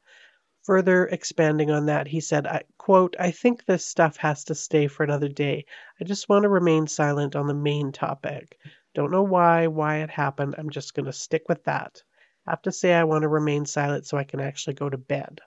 Further 0.63 1.07
expanding 1.07 1.71
on 1.71 1.85
that, 1.87 2.07
he 2.07 2.21
said, 2.21 2.47
I, 2.47 2.63
quote, 2.91 3.15
I 3.21 3.31
think 3.31 3.65
this 3.65 3.85
stuff 3.87 4.17
has 4.17 4.43
to 4.47 4.55
stay 4.57 4.89
for 4.89 5.05
another 5.05 5.29
day. 5.29 5.65
I 6.01 6.05
just 6.05 6.29
want 6.29 6.43
to 6.43 6.49
remain 6.49 6.89
silent 6.89 7.37
on 7.37 7.47
the 7.47 7.55
main 7.55 7.93
topic. 7.93 8.59
Don't 8.97 9.13
know 9.13 9.23
why, 9.23 9.69
why 9.69 9.99
it 9.99 10.11
happened. 10.11 10.57
I'm 10.59 10.71
just 10.71 10.93
going 10.93 11.07
to 11.07 11.13
stick 11.13 11.45
with 11.49 11.63
that. 11.67 12.03
Have 12.49 12.63
to 12.63 12.73
say 12.73 12.93
I 12.93 13.05
want 13.05 13.23
to 13.23 13.29
remain 13.29 13.65
silent 13.65 14.07
so 14.07 14.19
I 14.19 14.25
can 14.25 14.41
actually 14.41 14.75
go 14.75 14.91
to 14.91 14.99
bed. 14.99 15.41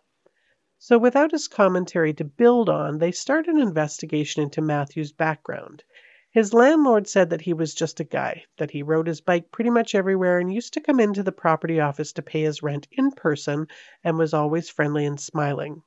So, 0.79 0.97
without 0.97 1.31
his 1.31 1.49
commentary 1.49 2.13
to 2.13 2.23
build 2.23 2.69
on, 2.69 2.97
they 2.97 3.11
start 3.11 3.49
an 3.49 3.59
investigation 3.59 4.41
into 4.41 4.61
Matthew's 4.61 5.11
background. 5.11 5.83
His 6.31 6.53
landlord 6.53 7.09
said 7.09 7.31
that 7.31 7.41
he 7.41 7.51
was 7.51 7.75
just 7.75 7.99
a 7.99 8.05
guy, 8.05 8.45
that 8.57 8.71
he 8.71 8.83
rode 8.83 9.07
his 9.07 9.19
bike 9.19 9.51
pretty 9.51 9.69
much 9.69 9.95
everywhere 9.95 10.39
and 10.39 10.53
used 10.53 10.75
to 10.75 10.81
come 10.81 11.01
into 11.01 11.23
the 11.23 11.33
property 11.33 11.81
office 11.81 12.13
to 12.13 12.21
pay 12.21 12.43
his 12.43 12.63
rent 12.63 12.87
in 12.93 13.11
person 13.11 13.67
and 14.01 14.17
was 14.17 14.33
always 14.33 14.69
friendly 14.69 15.05
and 15.05 15.19
smiling. 15.19 15.83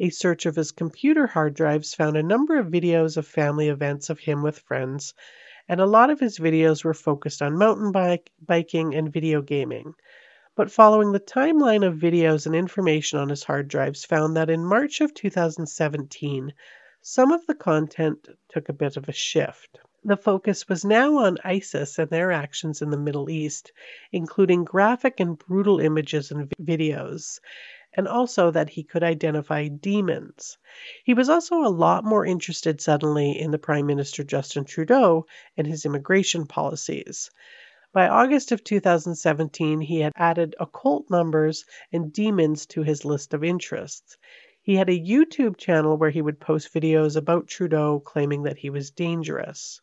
A 0.00 0.10
search 0.10 0.46
of 0.46 0.56
his 0.56 0.72
computer 0.72 1.26
hard 1.26 1.54
drives 1.54 1.94
found 1.94 2.16
a 2.16 2.22
number 2.22 2.58
of 2.58 2.68
videos 2.68 3.16
of 3.16 3.26
family 3.26 3.68
events 3.68 4.08
of 4.08 4.18
him 4.18 4.42
with 4.42 4.58
friends, 4.58 5.12
and 5.68 5.80
a 5.80 5.86
lot 5.86 6.10
of 6.10 6.18
his 6.18 6.38
videos 6.38 6.82
were 6.82 6.94
focused 6.94 7.42
on 7.42 7.58
mountain 7.58 7.92
bike, 7.92 8.30
biking 8.40 8.94
and 8.94 9.12
video 9.12 9.42
gaming. 9.42 9.94
But 10.54 10.70
following 10.70 11.12
the 11.12 11.20
timeline 11.20 11.86
of 11.86 11.98
videos 11.98 12.46
and 12.46 12.54
information 12.54 13.18
on 13.18 13.28
his 13.28 13.44
hard 13.44 13.68
drives 13.68 14.04
found 14.04 14.36
that 14.36 14.50
in 14.50 14.64
March 14.64 15.00
of 15.00 15.14
2017, 15.14 16.52
some 17.00 17.32
of 17.32 17.46
the 17.46 17.54
content 17.54 18.28
took 18.48 18.68
a 18.68 18.72
bit 18.74 18.96
of 18.96 19.08
a 19.08 19.12
shift. 19.12 19.78
The 20.04 20.16
focus 20.16 20.68
was 20.68 20.84
now 20.84 21.18
on 21.18 21.38
ISIS 21.44 21.98
and 21.98 22.10
their 22.10 22.32
actions 22.32 22.82
in 22.82 22.90
the 22.90 22.98
Middle 22.98 23.30
East, 23.30 23.72
including 24.10 24.64
graphic 24.64 25.20
and 25.20 25.38
brutal 25.38 25.80
images 25.80 26.30
and 26.30 26.48
videos, 26.60 27.40
and 27.94 28.08
also 28.08 28.50
that 28.50 28.70
he 28.70 28.82
could 28.82 29.02
identify 29.02 29.68
demons. 29.68 30.58
He 31.04 31.14
was 31.14 31.28
also 31.28 31.62
a 31.62 31.68
lot 31.68 32.04
more 32.04 32.24
interested 32.24 32.80
suddenly 32.80 33.38
in 33.38 33.50
the 33.50 33.58
Prime 33.58 33.86
Minister 33.86 34.24
Justin 34.24 34.64
Trudeau 34.64 35.26
and 35.56 35.66
his 35.66 35.84
immigration 35.84 36.46
policies. 36.46 37.30
By 37.92 38.08
August 38.08 38.52
of 38.52 38.64
2017, 38.64 39.82
he 39.82 40.00
had 40.00 40.12
added 40.16 40.54
occult 40.58 41.10
numbers 41.10 41.66
and 41.92 42.12
demons 42.12 42.64
to 42.66 42.82
his 42.82 43.04
list 43.04 43.34
of 43.34 43.44
interests. 43.44 44.16
He 44.62 44.76
had 44.76 44.88
a 44.88 44.98
YouTube 44.98 45.56
channel 45.56 45.96
where 45.96 46.10
he 46.10 46.22
would 46.22 46.40
post 46.40 46.72
videos 46.72 47.16
about 47.16 47.48
Trudeau 47.48 48.00
claiming 48.00 48.44
that 48.44 48.56
he 48.56 48.70
was 48.70 48.90
dangerous. 48.90 49.80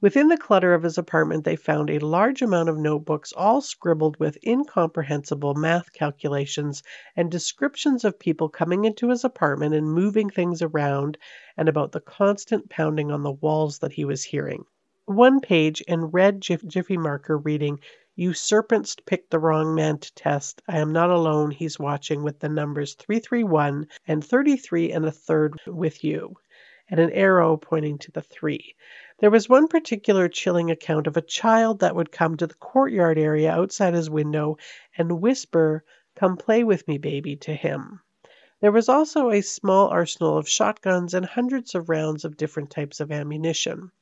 Within 0.00 0.28
the 0.28 0.36
clutter 0.36 0.74
of 0.74 0.84
his 0.84 0.96
apartment, 0.96 1.42
they 1.42 1.56
found 1.56 1.90
a 1.90 1.98
large 1.98 2.40
amount 2.40 2.68
of 2.68 2.78
notebooks, 2.78 3.32
all 3.32 3.60
scribbled 3.60 4.16
with 4.20 4.38
incomprehensible 4.46 5.54
math 5.54 5.92
calculations 5.92 6.84
and 7.16 7.28
descriptions 7.28 8.04
of 8.04 8.16
people 8.16 8.48
coming 8.48 8.84
into 8.84 9.08
his 9.08 9.24
apartment 9.24 9.74
and 9.74 9.92
moving 9.92 10.30
things 10.30 10.62
around, 10.62 11.18
and 11.56 11.68
about 11.68 11.90
the 11.90 12.00
constant 12.00 12.70
pounding 12.70 13.10
on 13.10 13.24
the 13.24 13.32
walls 13.32 13.80
that 13.80 13.90
he 13.90 14.04
was 14.04 14.22
hearing. 14.22 14.64
One 15.06 15.40
page 15.40 15.80
in 15.88 16.04
red 16.04 16.42
Jiffy 16.42 16.96
marker 16.96 17.36
reading, 17.36 17.80
you 18.14 18.34
serpents 18.34 18.94
picked 19.04 19.30
the 19.30 19.40
wrong 19.40 19.74
man 19.74 19.98
to 19.98 20.14
test. 20.14 20.62
I 20.68 20.78
am 20.78 20.92
not 20.92 21.10
alone. 21.10 21.50
He's 21.50 21.76
watching 21.76 22.22
with 22.22 22.38
the 22.38 22.48
numbers 22.48 22.94
331 22.94 23.88
and 24.06 24.24
33 24.24 24.92
and 24.92 25.04
a 25.06 25.10
third 25.10 25.58
with 25.66 26.04
you, 26.04 26.36
and 26.90 26.98
an 27.00 27.10
arrow 27.10 27.56
pointing 27.56 27.98
to 27.98 28.10
the 28.12 28.22
three. 28.22 28.74
There 29.18 29.30
was 29.30 29.48
one 29.48 29.68
particular 29.68 30.28
chilling 30.28 30.70
account 30.70 31.06
of 31.06 31.16
a 31.16 31.22
child 31.22 31.80
that 31.80 31.94
would 31.94 32.12
come 32.12 32.36
to 32.36 32.46
the 32.46 32.54
courtyard 32.54 33.18
area 33.18 33.50
outside 33.50 33.94
his 33.94 34.08
window 34.08 34.56
and 34.96 35.20
whisper, 35.20 35.84
Come 36.16 36.36
play 36.36 36.64
with 36.64 36.88
me, 36.88 36.98
baby, 36.98 37.36
to 37.36 37.54
him. 37.54 38.00
There 38.60 38.72
was 38.72 38.88
also 38.88 39.30
a 39.30 39.40
small 39.40 39.88
arsenal 39.88 40.36
of 40.36 40.48
shotguns 40.48 41.14
and 41.14 41.24
hundreds 41.24 41.74
of 41.74 41.88
rounds 41.88 42.24
of 42.24 42.36
different 42.36 42.70
types 42.70 43.00
of 43.00 43.12
ammunition. 43.12 43.92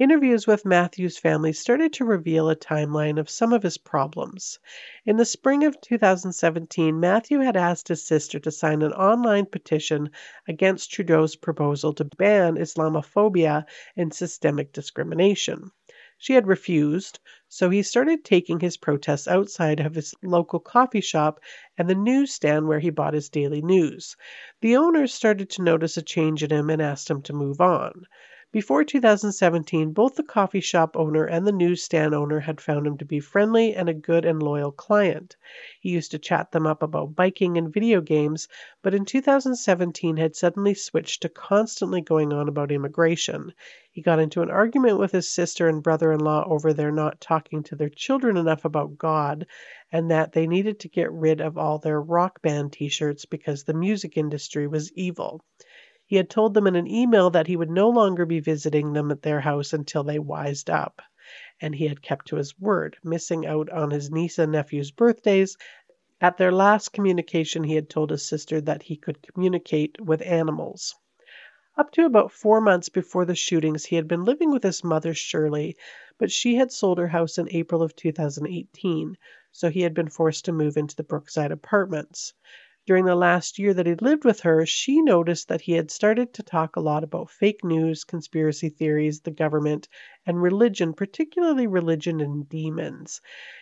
Interviews 0.00 0.46
with 0.46 0.64
Matthew's 0.64 1.18
family 1.18 1.52
started 1.52 1.92
to 1.92 2.06
reveal 2.06 2.48
a 2.48 2.56
timeline 2.56 3.20
of 3.20 3.28
some 3.28 3.52
of 3.52 3.62
his 3.62 3.76
problems. 3.76 4.58
In 5.04 5.18
the 5.18 5.26
spring 5.26 5.62
of 5.62 5.78
2017, 5.82 6.98
Matthew 6.98 7.40
had 7.40 7.54
asked 7.54 7.88
his 7.88 8.02
sister 8.02 8.38
to 8.38 8.50
sign 8.50 8.80
an 8.80 8.94
online 8.94 9.44
petition 9.44 10.08
against 10.48 10.90
Trudeau's 10.90 11.36
proposal 11.36 11.92
to 11.92 12.06
ban 12.16 12.56
Islamophobia 12.56 13.66
and 13.94 14.14
systemic 14.14 14.72
discrimination. 14.72 15.70
She 16.16 16.32
had 16.32 16.46
refused, 16.46 17.18
so 17.50 17.68
he 17.68 17.82
started 17.82 18.24
taking 18.24 18.60
his 18.60 18.78
protests 18.78 19.28
outside 19.28 19.80
of 19.80 19.94
his 19.94 20.14
local 20.22 20.60
coffee 20.60 21.02
shop 21.02 21.40
and 21.76 21.90
the 21.90 21.94
newsstand 21.94 22.68
where 22.68 22.80
he 22.80 22.88
bought 22.88 23.12
his 23.12 23.28
daily 23.28 23.60
news. 23.60 24.16
The 24.62 24.78
owners 24.78 25.12
started 25.12 25.50
to 25.50 25.62
notice 25.62 25.98
a 25.98 26.02
change 26.02 26.42
in 26.42 26.50
him 26.50 26.70
and 26.70 26.80
asked 26.80 27.10
him 27.10 27.20
to 27.24 27.34
move 27.34 27.60
on. 27.60 28.06
Before 28.52 28.82
2017, 28.82 29.92
both 29.92 30.16
the 30.16 30.24
coffee 30.24 30.60
shop 30.60 30.96
owner 30.96 31.24
and 31.24 31.46
the 31.46 31.52
newsstand 31.52 32.16
owner 32.16 32.40
had 32.40 32.60
found 32.60 32.84
him 32.84 32.98
to 32.98 33.04
be 33.04 33.20
friendly 33.20 33.76
and 33.76 33.88
a 33.88 33.94
good 33.94 34.24
and 34.24 34.42
loyal 34.42 34.72
client. 34.72 35.36
He 35.80 35.90
used 35.90 36.10
to 36.10 36.18
chat 36.18 36.50
them 36.50 36.66
up 36.66 36.82
about 36.82 37.14
biking 37.14 37.56
and 37.56 37.72
video 37.72 38.00
games, 38.00 38.48
but 38.82 38.92
in 38.92 39.04
2017 39.04 40.16
had 40.16 40.34
suddenly 40.34 40.74
switched 40.74 41.22
to 41.22 41.28
constantly 41.28 42.00
going 42.00 42.32
on 42.32 42.48
about 42.48 42.72
immigration. 42.72 43.52
He 43.92 44.02
got 44.02 44.18
into 44.18 44.42
an 44.42 44.50
argument 44.50 44.98
with 44.98 45.12
his 45.12 45.30
sister 45.30 45.68
and 45.68 45.80
brother 45.80 46.10
in 46.10 46.18
law 46.18 46.44
over 46.44 46.72
their 46.72 46.90
not 46.90 47.20
talking 47.20 47.62
to 47.62 47.76
their 47.76 47.88
children 47.88 48.36
enough 48.36 48.64
about 48.64 48.98
God, 48.98 49.46
and 49.92 50.10
that 50.10 50.32
they 50.32 50.48
needed 50.48 50.80
to 50.80 50.88
get 50.88 51.12
rid 51.12 51.40
of 51.40 51.56
all 51.56 51.78
their 51.78 52.00
rock 52.02 52.42
band 52.42 52.72
t 52.72 52.88
shirts 52.88 53.26
because 53.26 53.62
the 53.62 53.74
music 53.74 54.16
industry 54.16 54.66
was 54.66 54.90
evil. 54.94 55.40
He 56.10 56.16
had 56.16 56.28
told 56.28 56.54
them 56.54 56.66
in 56.66 56.74
an 56.74 56.88
email 56.88 57.30
that 57.30 57.46
he 57.46 57.54
would 57.54 57.70
no 57.70 57.88
longer 57.88 58.26
be 58.26 58.40
visiting 58.40 58.94
them 58.94 59.12
at 59.12 59.22
their 59.22 59.38
house 59.38 59.72
until 59.72 60.02
they 60.02 60.18
wised 60.18 60.68
up. 60.68 61.00
And 61.60 61.72
he 61.72 61.86
had 61.86 62.02
kept 62.02 62.26
to 62.26 62.36
his 62.36 62.58
word, 62.58 62.96
missing 63.04 63.46
out 63.46 63.70
on 63.70 63.92
his 63.92 64.10
niece 64.10 64.36
and 64.36 64.50
nephew's 64.50 64.90
birthdays. 64.90 65.56
At 66.20 66.36
their 66.36 66.50
last 66.50 66.88
communication, 66.92 67.62
he 67.62 67.76
had 67.76 67.88
told 67.88 68.10
his 68.10 68.26
sister 68.28 68.60
that 68.62 68.82
he 68.82 68.96
could 68.96 69.22
communicate 69.22 70.00
with 70.00 70.20
animals. 70.22 70.96
Up 71.76 71.92
to 71.92 72.06
about 72.06 72.32
four 72.32 72.60
months 72.60 72.88
before 72.88 73.24
the 73.24 73.36
shootings, 73.36 73.84
he 73.84 73.94
had 73.94 74.08
been 74.08 74.24
living 74.24 74.50
with 74.50 74.64
his 74.64 74.82
mother, 74.82 75.14
Shirley, 75.14 75.76
but 76.18 76.32
she 76.32 76.56
had 76.56 76.72
sold 76.72 76.98
her 76.98 77.06
house 77.06 77.38
in 77.38 77.46
April 77.52 77.84
of 77.84 77.94
2018, 77.94 79.16
so 79.52 79.70
he 79.70 79.82
had 79.82 79.94
been 79.94 80.08
forced 80.08 80.46
to 80.46 80.52
move 80.52 80.76
into 80.76 80.96
the 80.96 81.04
Brookside 81.04 81.52
apartments. 81.52 82.34
During 82.90 83.04
the 83.04 83.14
last 83.14 83.56
year 83.60 83.72
that 83.74 83.86
he 83.86 83.94
lived 83.94 84.24
with 84.24 84.40
her, 84.40 84.66
she 84.66 85.00
noticed 85.00 85.46
that 85.46 85.60
he 85.60 85.74
had 85.74 85.92
started 85.92 86.34
to 86.34 86.42
talk 86.42 86.74
a 86.74 86.80
lot 86.80 87.04
about 87.04 87.30
fake 87.30 87.62
news, 87.62 88.02
conspiracy 88.02 88.68
theories, 88.68 89.20
the 89.20 89.30
government, 89.30 89.86
and 90.26 90.42
religion, 90.42 90.92
particularly 90.94 91.68
religion 91.68 92.20
and 92.20 92.48
demons. 92.48 93.20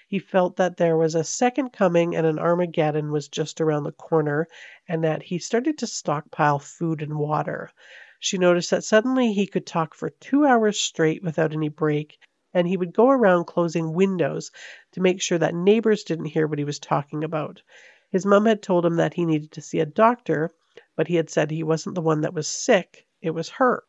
He 0.09 0.19
felt 0.19 0.57
that 0.57 0.79
there 0.79 0.97
was 0.97 1.15
a 1.15 1.25
second 1.25 1.75
coming 1.75 2.17
and 2.17 2.27
an 2.27 2.39
Armageddon 2.39 3.13
was 3.13 3.29
just 3.29 3.61
around 3.61 3.83
the 3.85 3.93
corner, 3.93 4.49
and 4.89 5.05
that 5.05 5.25
he 5.25 5.39
started 5.39 5.77
to 5.77 5.87
stockpile 5.87 6.59
food 6.59 7.03
and 7.03 7.19
water. 7.19 7.71
She 8.19 8.39
noticed 8.39 8.71
that 8.71 8.83
suddenly 8.83 9.35
he 9.35 9.47
could 9.47 9.67
talk 9.67 9.93
for 9.95 10.09
two 10.09 10.47
hours 10.47 10.81
straight 10.81 11.23
without 11.23 11.53
any 11.53 11.69
break, 11.69 12.17
and 12.55 12.67
he 12.67 12.79
would 12.79 12.95
go 12.95 13.11
around 13.11 13.45
closing 13.45 13.93
windows 13.93 14.51
to 14.93 15.03
make 15.03 15.21
sure 15.21 15.37
that 15.37 15.55
neighbors 15.55 16.05
didn't 16.05 16.33
hear 16.33 16.47
what 16.47 16.59
he 16.59 16.65
was 16.65 16.79
talking 16.79 17.23
about. 17.25 17.61
His 18.11 18.25
mom 18.25 18.47
had 18.47 18.63
told 18.63 18.87
him 18.87 18.97
that 18.97 19.15
he 19.15 19.25
needed 19.25 19.53
to 19.53 19.61
see 19.61 19.81
a 19.81 19.87
doctor, 19.87 20.51
but 20.97 21.09
he 21.09 21.17
had 21.17 21.31
said 21.31 21.51
he 21.51 21.63
wasn't 21.63 21.95
the 21.95 22.01
one 22.01 22.23
that 22.23 22.35
was 22.35 22.49
sick, 22.49 23.07
it 23.21 23.31
was 23.31 23.49
her. 23.51 23.85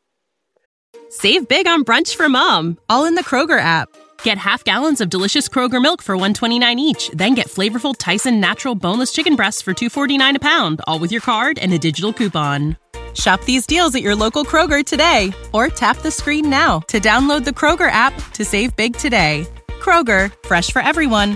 Save 1.09 1.47
big 1.47 1.67
on 1.67 1.83
brunch 1.83 2.15
for 2.15 2.29
mom, 2.29 2.77
all 2.89 3.05
in 3.05 3.15
the 3.15 3.23
Kroger 3.23 3.59
app. 3.59 3.89
Get 4.23 4.37
half 4.37 4.63
gallons 4.63 5.01
of 5.01 5.09
delicious 5.09 5.47
Kroger 5.47 5.81
milk 5.81 6.01
for 6.01 6.15
129 6.15 6.79
each, 6.79 7.09
then 7.11 7.33
get 7.33 7.47
flavorful 7.47 7.95
Tyson 7.97 8.39
natural 8.39 8.75
boneless 8.75 9.11
chicken 9.11 9.35
breasts 9.35 9.61
for 9.61 9.73
249 9.73 10.35
a 10.35 10.39
pound, 10.39 10.81
all 10.87 10.99
with 10.99 11.11
your 11.11 11.21
card 11.21 11.57
and 11.57 11.73
a 11.73 11.77
digital 11.77 12.13
coupon. 12.13 12.77
Shop 13.15 13.43
these 13.45 13.65
deals 13.65 13.95
at 13.95 14.01
your 14.01 14.15
local 14.15 14.45
Kroger 14.45 14.85
today 14.85 15.33
or 15.51 15.67
tap 15.67 15.97
the 15.97 16.11
screen 16.11 16.49
now 16.49 16.79
to 16.81 16.99
download 16.99 17.43
the 17.43 17.51
Kroger 17.51 17.89
app 17.91 18.13
to 18.33 18.45
save 18.45 18.75
big 18.75 18.95
today. 18.95 19.47
Kroger, 19.81 20.31
fresh 20.45 20.71
for 20.71 20.81
everyone. 20.81 21.35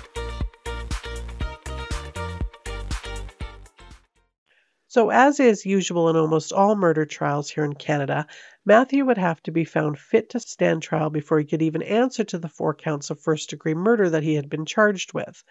So, 4.93 5.09
as 5.09 5.39
is 5.39 5.65
usual 5.65 6.09
in 6.09 6.17
almost 6.17 6.51
all 6.51 6.75
murder 6.75 7.05
trials 7.05 7.49
here 7.49 7.63
in 7.63 7.75
Canada, 7.75 8.27
Matthew 8.65 9.05
would 9.05 9.17
have 9.17 9.41
to 9.43 9.51
be 9.51 9.63
found 9.63 9.97
fit 9.97 10.29
to 10.31 10.39
stand 10.41 10.83
trial 10.83 11.09
before 11.09 11.39
he 11.39 11.45
could 11.45 11.61
even 11.61 11.81
answer 11.81 12.25
to 12.25 12.37
the 12.37 12.49
four 12.49 12.73
counts 12.73 13.09
of 13.09 13.17
first 13.21 13.49
degree 13.49 13.73
murder 13.73 14.09
that 14.09 14.23
he 14.23 14.35
had 14.35 14.49
been 14.49 14.65
charged 14.65 15.13
with. 15.13 15.45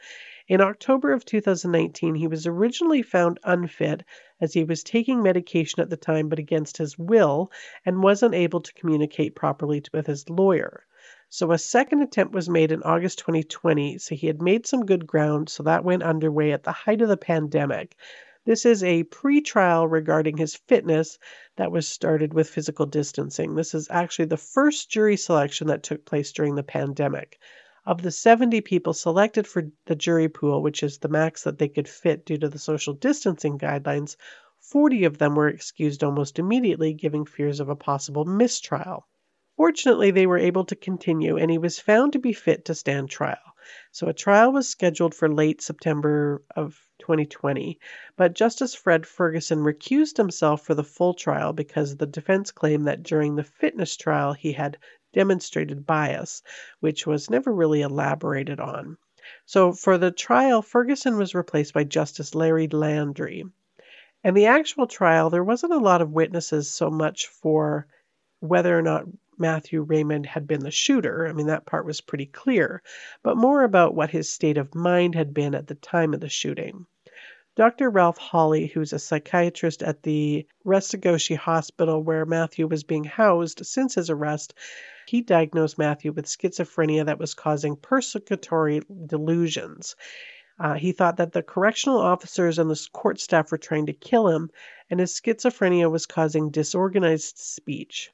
In 0.47 0.61
October 0.61 1.15
of 1.15 1.25
2019, 1.25 2.17
he 2.17 2.27
was 2.27 2.47
originally 2.47 3.01
found 3.01 3.41
unfit 3.43 4.05
as 4.43 4.53
he 4.53 4.63
was 4.63 4.83
taking 4.83 5.23
medication 5.23 5.81
at 5.81 5.89
the 5.89 5.97
time 5.97 6.29
but 6.29 6.39
against 6.39 6.77
his 6.77 6.99
will 6.99 7.51
and 7.87 8.03
wasn't 8.03 8.35
able 8.35 8.61
to 8.61 8.75
communicate 8.75 9.35
properly 9.35 9.83
with 9.91 10.07
his 10.07 10.29
lawyer. 10.29 10.85
So 11.31 11.51
a 11.51 11.57
second 11.57 12.03
attempt 12.03 12.35
was 12.35 12.51
made 12.51 12.73
in 12.73 12.83
August 12.83 13.21
2020, 13.21 13.97
so 13.97 14.15
he 14.15 14.27
had 14.27 14.43
made 14.43 14.67
some 14.67 14.85
good 14.85 15.07
ground, 15.07 15.49
so 15.49 15.63
that 15.63 15.83
went 15.83 16.03
underway 16.03 16.53
at 16.53 16.65
the 16.65 16.73
height 16.73 17.01
of 17.01 17.09
the 17.09 17.17
pandemic. 17.17 17.97
This 18.47 18.65
is 18.65 18.83
a 18.83 19.03
pre 19.03 19.43
trial 19.43 19.87
regarding 19.87 20.39
his 20.39 20.57
fitness 20.57 21.19
that 21.57 21.71
was 21.71 21.87
started 21.87 22.33
with 22.33 22.49
physical 22.49 22.87
distancing. 22.87 23.55
This 23.55 23.75
is 23.75 23.87
actually 23.91 24.25
the 24.25 24.39
first 24.39 24.91
jury 24.91 25.19
selection 25.19 25.67
that 25.67 25.83
took 25.83 26.07
place 26.07 26.33
during 26.33 26.55
the 26.55 26.63
pandemic. 26.63 27.39
Of 27.85 28.01
the 28.01 28.11
70 28.11 28.63
people 28.63 28.95
selected 28.95 29.47
for 29.47 29.65
the 29.85 29.95
jury 29.95 30.31
pool, 30.31 30.63
which 30.63 30.83
is 30.83 30.97
the 30.97 31.09
max 31.09 31.45
that 31.45 31.59
they 31.59 31.69
could 31.69 31.87
fit 31.89 32.25
due 32.25 32.39
to 32.39 32.49
the 32.49 32.59
social 32.59 32.95
distancing 32.95 33.59
guidelines, 33.59 34.17
40 34.59 35.05
of 35.05 35.19
them 35.19 35.35
were 35.35 35.49
excused 35.49 36.03
almost 36.03 36.39
immediately, 36.39 36.95
giving 36.95 37.27
fears 37.27 37.61
of 37.61 37.69
a 37.69 37.77
possible 37.77 38.25
mistrial. 38.25 39.07
Fortunately, 39.61 40.11
they 40.11 40.27
were 40.27 40.39
able 40.39 40.65
to 40.65 40.75
continue, 40.75 41.37
and 41.37 41.51
he 41.51 41.59
was 41.59 41.79
found 41.79 42.15
to 42.15 42.19
be 42.19 42.33
fit 42.33 42.65
to 42.65 42.75
stand 42.75 43.11
trial. 43.11 43.37
So 43.93 44.09
a 44.09 44.15
trial 44.15 44.53
was 44.53 44.67
scheduled 44.67 45.15
for 45.15 45.29
late 45.29 45.61
September 45.61 46.43
of 46.57 46.81
2020, 47.01 47.79
but 48.17 48.33
Justice 48.33 48.75
Fred 48.75 49.07
Ferguson 49.07 49.59
recused 49.59 50.17
himself 50.17 50.65
for 50.65 50.73
the 50.73 50.83
full 50.83 51.13
trial 51.13 51.53
because 51.53 51.95
the 51.95 52.07
defense 52.07 52.53
claimed 52.53 52.87
that 52.87 53.03
during 53.03 53.37
the 53.37 53.45
fitness 53.45 53.99
trial 53.99 54.33
he 54.33 54.53
had 54.53 54.79
demonstrated 55.13 55.85
bias, 55.85 56.43
which 56.79 57.07
was 57.07 57.29
never 57.29 57.53
really 57.53 57.83
elaborated 57.83 58.61
on. 58.61 58.97
So 59.45 59.73
for 59.73 59.99
the 59.99 60.11
trial, 60.11 60.63
Ferguson 60.63 61.19
was 61.19 61.35
replaced 61.35 61.75
by 61.75 61.85
Justice 61.85 62.35
Larry 62.35 62.69
Landry. 62.69 63.45
And 64.25 64.35
the 64.35 64.47
actual 64.47 64.87
trial, 64.87 65.29
there 65.29 65.45
wasn't 65.45 65.75
a 65.75 65.79
lot 65.79 66.01
of 66.01 66.13
witnesses 66.13 66.71
so 66.71 66.89
much 66.89 67.27
for 67.27 67.87
whether 68.41 68.77
or 68.77 68.81
not 68.81 69.05
Matthew 69.41 69.83
Raymond 69.83 70.27
had 70.27 70.47
been 70.47 70.61
the 70.61 70.71
shooter. 70.71 71.27
I 71.27 71.33
mean, 71.33 71.47
that 71.47 71.67
part 71.67 71.87
was 71.87 72.01
pretty 72.01 72.27
clear, 72.27 72.83
but 73.23 73.37
more 73.37 73.65
about 73.65 73.95
what 73.95 74.11
his 74.11 74.29
state 74.29 74.59
of 74.59 74.75
mind 74.75 75.15
had 75.15 75.33
been 75.33 75.55
at 75.55 75.67
the 75.67 75.75
time 75.75 76.15
of 76.15 76.21
the 76.21 76.29
shooting. 76.29 76.87
Dr. 77.57 77.91
Ralph 77.91 78.17
Hawley, 78.17 78.69
who's 78.69 78.93
a 78.93 78.99
psychiatrist 78.99 79.83
at 79.83 80.03
the 80.03 80.47
Restigouche 80.65 81.37
Hospital 81.37 82.03
where 82.03 82.25
Matthew 82.25 82.67
was 82.67 82.85
being 82.85 83.05
housed 83.05 83.67
since 83.67 83.97
his 83.97 84.09
arrest, 84.09 84.55
he 85.07 85.21
diagnosed 85.21 85.77
Matthew 85.77 86.13
with 86.13 86.27
schizophrenia 86.27 87.07
that 87.07 87.19
was 87.19 87.35
causing 87.35 87.77
persecutory 87.77 88.83
delusions. 89.07 89.97
Uh, 90.61 90.75
he 90.75 90.93
thought 90.93 91.17
that 91.17 91.33
the 91.33 91.43
correctional 91.43 91.99
officers 91.99 92.59
and 92.59 92.71
the 92.71 92.89
court 92.93 93.19
staff 93.19 93.51
were 93.51 93.59
trying 93.59 93.87
to 93.87 93.93
kill 93.95 94.29
him, 94.29 94.51
and 94.89 95.01
his 95.01 95.19
schizophrenia 95.19 95.91
was 95.91 96.07
causing 96.07 96.51
disorganized 96.51 97.39
speech. 97.39 98.13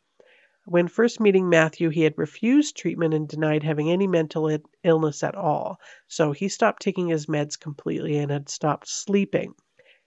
When 0.69 0.89
first 0.89 1.21
meeting 1.21 1.49
Matthew, 1.49 1.91
he 1.91 2.03
had 2.03 2.19
refused 2.19 2.77
treatment 2.77 3.15
and 3.15 3.29
denied 3.29 3.63
having 3.63 3.89
any 3.89 4.09
mental 4.09 4.51
illness 4.83 5.23
at 5.23 5.37
all. 5.37 5.81
So 6.09 6.33
he 6.33 6.49
stopped 6.49 6.83
taking 6.83 7.07
his 7.07 7.27
meds 7.27 7.59
completely 7.59 8.19
and 8.19 8.33
had 8.33 8.49
stopped 8.49 8.89
sleeping. 8.89 9.55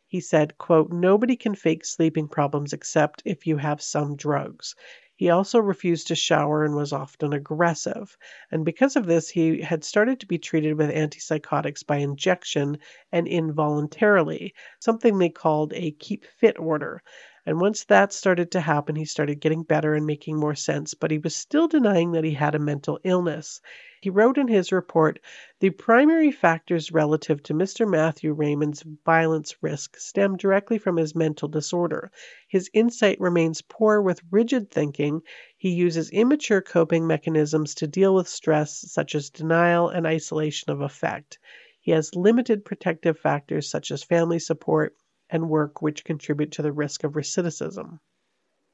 He 0.06 0.19
said, 0.19 0.58
quote, 0.58 0.91
Nobody 0.91 1.38
can 1.38 1.56
fake 1.56 1.86
sleeping 1.86 2.28
problems 2.28 2.74
except 2.74 3.24
if 3.24 3.48
you 3.48 3.56
have 3.56 3.82
some 3.82 4.17
drugs. 4.17 4.76
He 5.15 5.30
also 5.30 5.60
refused 5.60 6.08
to 6.10 6.15
shower 6.15 6.65
and 6.65 6.76
was 6.76 6.91
often 6.91 7.32
aggressive. 7.32 8.17
And 8.52 8.65
because 8.65 8.98
of 8.98 9.06
this, 9.06 9.30
he 9.30 9.62
had 9.62 9.86
started 9.86 10.19
to 10.19 10.28
be 10.28 10.38
treated 10.39 10.78
with 10.78 10.89
antipsychotics 10.91 11.86
by 11.88 11.98
injection 11.98 12.80
and 13.13 13.30
involuntarily, 13.30 14.54
something 14.80 15.17
they 15.17 15.30
called 15.30 15.72
a 15.74 15.91
keep 15.91 16.26
fit 16.26 16.60
order. 16.60 17.02
And 17.50 17.60
once 17.60 17.86
that 17.86 18.14
started 18.14 18.52
to 18.52 18.62
happen, 18.62 18.96
he 18.96 19.06
started 19.06 19.40
getting 19.40 19.64
better 19.64 19.96
and 19.96 20.06
making 20.06 20.38
more 20.38 20.54
sense, 20.54 20.94
but 20.94 21.10
he 21.10 21.18
was 21.18 21.36
still 21.36 21.68
denying 21.68 22.12
that 22.12 22.24
he 22.24 22.36
had 22.36 22.54
a 22.54 22.60
mental 22.60 23.00
illness. 23.04 23.60
He 24.02 24.12
wrote 24.12 24.38
in 24.38 24.48
his 24.48 24.72
report 24.72 25.20
The 25.60 25.72
primary 25.72 26.30
factors 26.30 26.92
relative 26.92 27.42
to 27.42 27.56
Mr. 27.56 27.90
Matthew 27.90 28.34
Raymond's 28.34 28.84
violence 29.04 29.56
risk 29.64 29.98
stem 29.98 30.38
directly 30.38 30.78
from 30.78 30.98
his 30.98 31.16
mental 31.16 31.48
disorder. 31.48 32.12
His 32.48 32.70
insight 32.72 33.20
remains 33.20 33.64
poor 33.64 34.00
with 34.00 34.22
rigid 34.30 34.70
thinking. 34.70 35.24
He 35.58 35.72
uses 35.72 36.12
immature 36.12 36.62
coping 36.62 37.08
mechanisms 37.08 37.74
to 37.74 37.88
deal 37.88 38.14
with 38.14 38.28
stress, 38.28 38.78
such 38.92 39.16
as 39.16 39.32
denial 39.32 39.90
and 39.90 40.06
isolation 40.06 40.72
of 40.72 40.82
affect. 40.82 41.40
He 41.82 41.90
has 41.94 42.14
limited 42.14 42.64
protective 42.64 43.18
factors 43.18 43.68
such 43.68 43.90
as 43.90 44.04
family 44.04 44.38
support 44.38 44.96
and 45.30 45.50
work 45.50 45.82
which 45.82 46.04
contribute 46.04 46.52
to 46.52 46.62
the 46.62 46.72
risk 46.72 47.04
of 47.04 47.13
recidivism. 47.13 48.00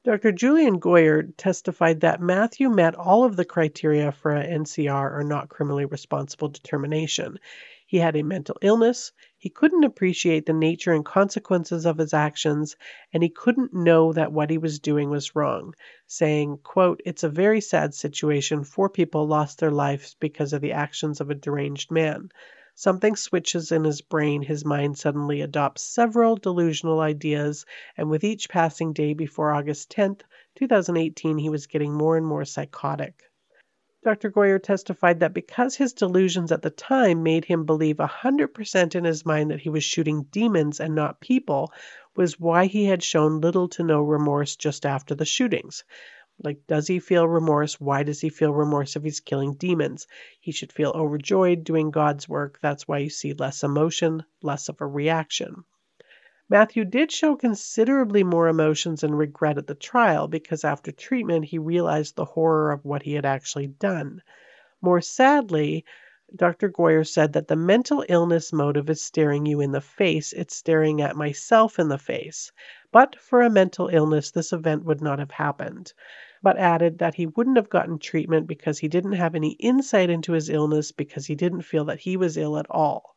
Dr. 0.04 0.30
Julian 0.30 0.78
Gojer 0.78 1.32
testified 1.36 2.00
that 2.00 2.20
Matthew 2.20 2.70
met 2.70 2.94
all 2.94 3.24
of 3.24 3.34
the 3.34 3.44
criteria 3.44 4.12
for 4.12 4.30
an 4.30 4.62
NCR 4.62 5.12
or 5.12 5.24
not 5.24 5.48
criminally 5.48 5.84
responsible 5.84 6.46
determination. 6.46 7.40
He 7.88 7.98
had 7.98 8.14
a 8.14 8.22
mental 8.22 8.56
illness, 8.62 9.10
he 9.36 9.50
couldn't 9.50 9.84
appreciate 9.84 10.46
the 10.46 10.52
nature 10.52 10.92
and 10.92 11.04
consequences 11.04 11.86
of 11.86 11.98
his 11.98 12.14
actions, 12.14 12.76
and 13.12 13.22
he 13.22 13.28
couldn't 13.28 13.74
know 13.74 14.12
that 14.12 14.32
what 14.32 14.50
he 14.50 14.58
was 14.58 14.78
doing 14.78 15.10
was 15.10 15.36
wrong, 15.36 15.74
saying, 16.06 16.58
quote, 16.62 17.00
It's 17.04 17.22
a 17.22 17.28
very 17.28 17.60
sad 17.60 17.94
situation. 17.94 18.64
Four 18.64 18.88
people 18.88 19.26
lost 19.26 19.58
their 19.58 19.70
lives 19.72 20.16
because 20.20 20.52
of 20.52 20.60
the 20.60 20.72
actions 20.72 21.20
of 21.20 21.30
a 21.30 21.34
deranged 21.34 21.90
man. 21.90 22.30
Something 22.78 23.16
switches 23.16 23.72
in 23.72 23.84
his 23.84 24.02
brain, 24.02 24.42
his 24.42 24.62
mind 24.62 24.98
suddenly 24.98 25.40
adopts 25.40 25.82
several 25.82 26.36
delusional 26.36 27.00
ideas, 27.00 27.64
and 27.96 28.10
with 28.10 28.22
each 28.22 28.50
passing 28.50 28.92
day 28.92 29.14
before 29.14 29.50
August 29.50 29.88
10th, 29.90 30.20
2018, 30.56 31.38
he 31.38 31.48
was 31.48 31.66
getting 31.66 31.94
more 31.94 32.18
and 32.18 32.26
more 32.26 32.44
psychotic. 32.44 33.22
Dr. 34.04 34.30
Gojer 34.30 34.62
testified 34.62 35.20
that 35.20 35.32
because 35.32 35.74
his 35.74 35.94
delusions 35.94 36.52
at 36.52 36.60
the 36.60 36.68
time 36.68 37.22
made 37.22 37.46
him 37.46 37.64
believe 37.64 37.96
100% 37.96 38.94
in 38.94 39.04
his 39.04 39.24
mind 39.24 39.50
that 39.50 39.62
he 39.62 39.70
was 39.70 39.82
shooting 39.82 40.24
demons 40.24 40.78
and 40.78 40.94
not 40.94 41.18
people, 41.22 41.72
was 42.14 42.38
why 42.38 42.66
he 42.66 42.84
had 42.84 43.02
shown 43.02 43.40
little 43.40 43.68
to 43.68 43.84
no 43.84 44.02
remorse 44.02 44.54
just 44.54 44.84
after 44.84 45.14
the 45.14 45.24
shootings. 45.24 45.82
Like, 46.42 46.66
does 46.66 46.86
he 46.86 46.98
feel 46.98 47.26
remorse? 47.26 47.80
Why 47.80 48.02
does 48.02 48.20
he 48.20 48.28
feel 48.28 48.52
remorse 48.52 48.94
if 48.94 49.02
he's 49.02 49.20
killing 49.20 49.54
demons? 49.54 50.06
He 50.40 50.52
should 50.52 50.72
feel 50.72 50.90
overjoyed 50.90 51.64
doing 51.64 51.90
God's 51.90 52.28
work. 52.28 52.58
That's 52.60 52.86
why 52.86 52.98
you 52.98 53.10
see 53.10 53.32
less 53.32 53.64
emotion, 53.64 54.22
less 54.42 54.68
of 54.68 54.80
a 54.80 54.86
reaction. 54.86 55.64
Matthew 56.48 56.84
did 56.84 57.10
show 57.10 57.34
considerably 57.34 58.22
more 58.22 58.48
emotions 58.48 59.02
and 59.02 59.18
regret 59.18 59.58
at 59.58 59.66
the 59.66 59.74
trial 59.74 60.28
because 60.28 60.62
after 60.62 60.92
treatment 60.92 61.46
he 61.46 61.58
realized 61.58 62.14
the 62.14 62.24
horror 62.24 62.70
of 62.70 62.84
what 62.84 63.02
he 63.02 63.14
had 63.14 63.24
actually 63.24 63.66
done. 63.66 64.22
More 64.80 65.00
sadly, 65.00 65.84
Dr. 66.34 66.68
Gojer 66.68 67.06
said 67.06 67.32
that 67.32 67.48
the 67.48 67.56
mental 67.56 68.04
illness 68.08 68.52
motive 68.52 68.90
is 68.90 69.00
staring 69.00 69.46
you 69.46 69.60
in 69.60 69.72
the 69.72 69.80
face, 69.80 70.32
it's 70.32 70.54
staring 70.54 71.00
at 71.00 71.16
myself 71.16 71.78
in 71.78 71.88
the 71.88 71.98
face. 71.98 72.52
But 72.92 73.16
for 73.16 73.42
a 73.42 73.50
mental 73.50 73.88
illness, 73.88 74.30
this 74.30 74.52
event 74.52 74.84
would 74.84 75.00
not 75.00 75.18
have 75.18 75.30
happened. 75.30 75.92
But 76.42 76.58
added 76.58 76.98
that 76.98 77.14
he 77.14 77.26
wouldn't 77.26 77.56
have 77.56 77.70
gotten 77.70 77.98
treatment 77.98 78.46
because 78.46 78.78
he 78.78 78.88
didn't 78.88 79.12
have 79.12 79.34
any 79.34 79.52
insight 79.52 80.10
into 80.10 80.32
his 80.32 80.50
illness 80.50 80.92
because 80.92 81.26
he 81.26 81.34
didn't 81.34 81.62
feel 81.62 81.86
that 81.86 82.00
he 82.00 82.16
was 82.16 82.36
ill 82.36 82.58
at 82.58 82.70
all. 82.70 83.16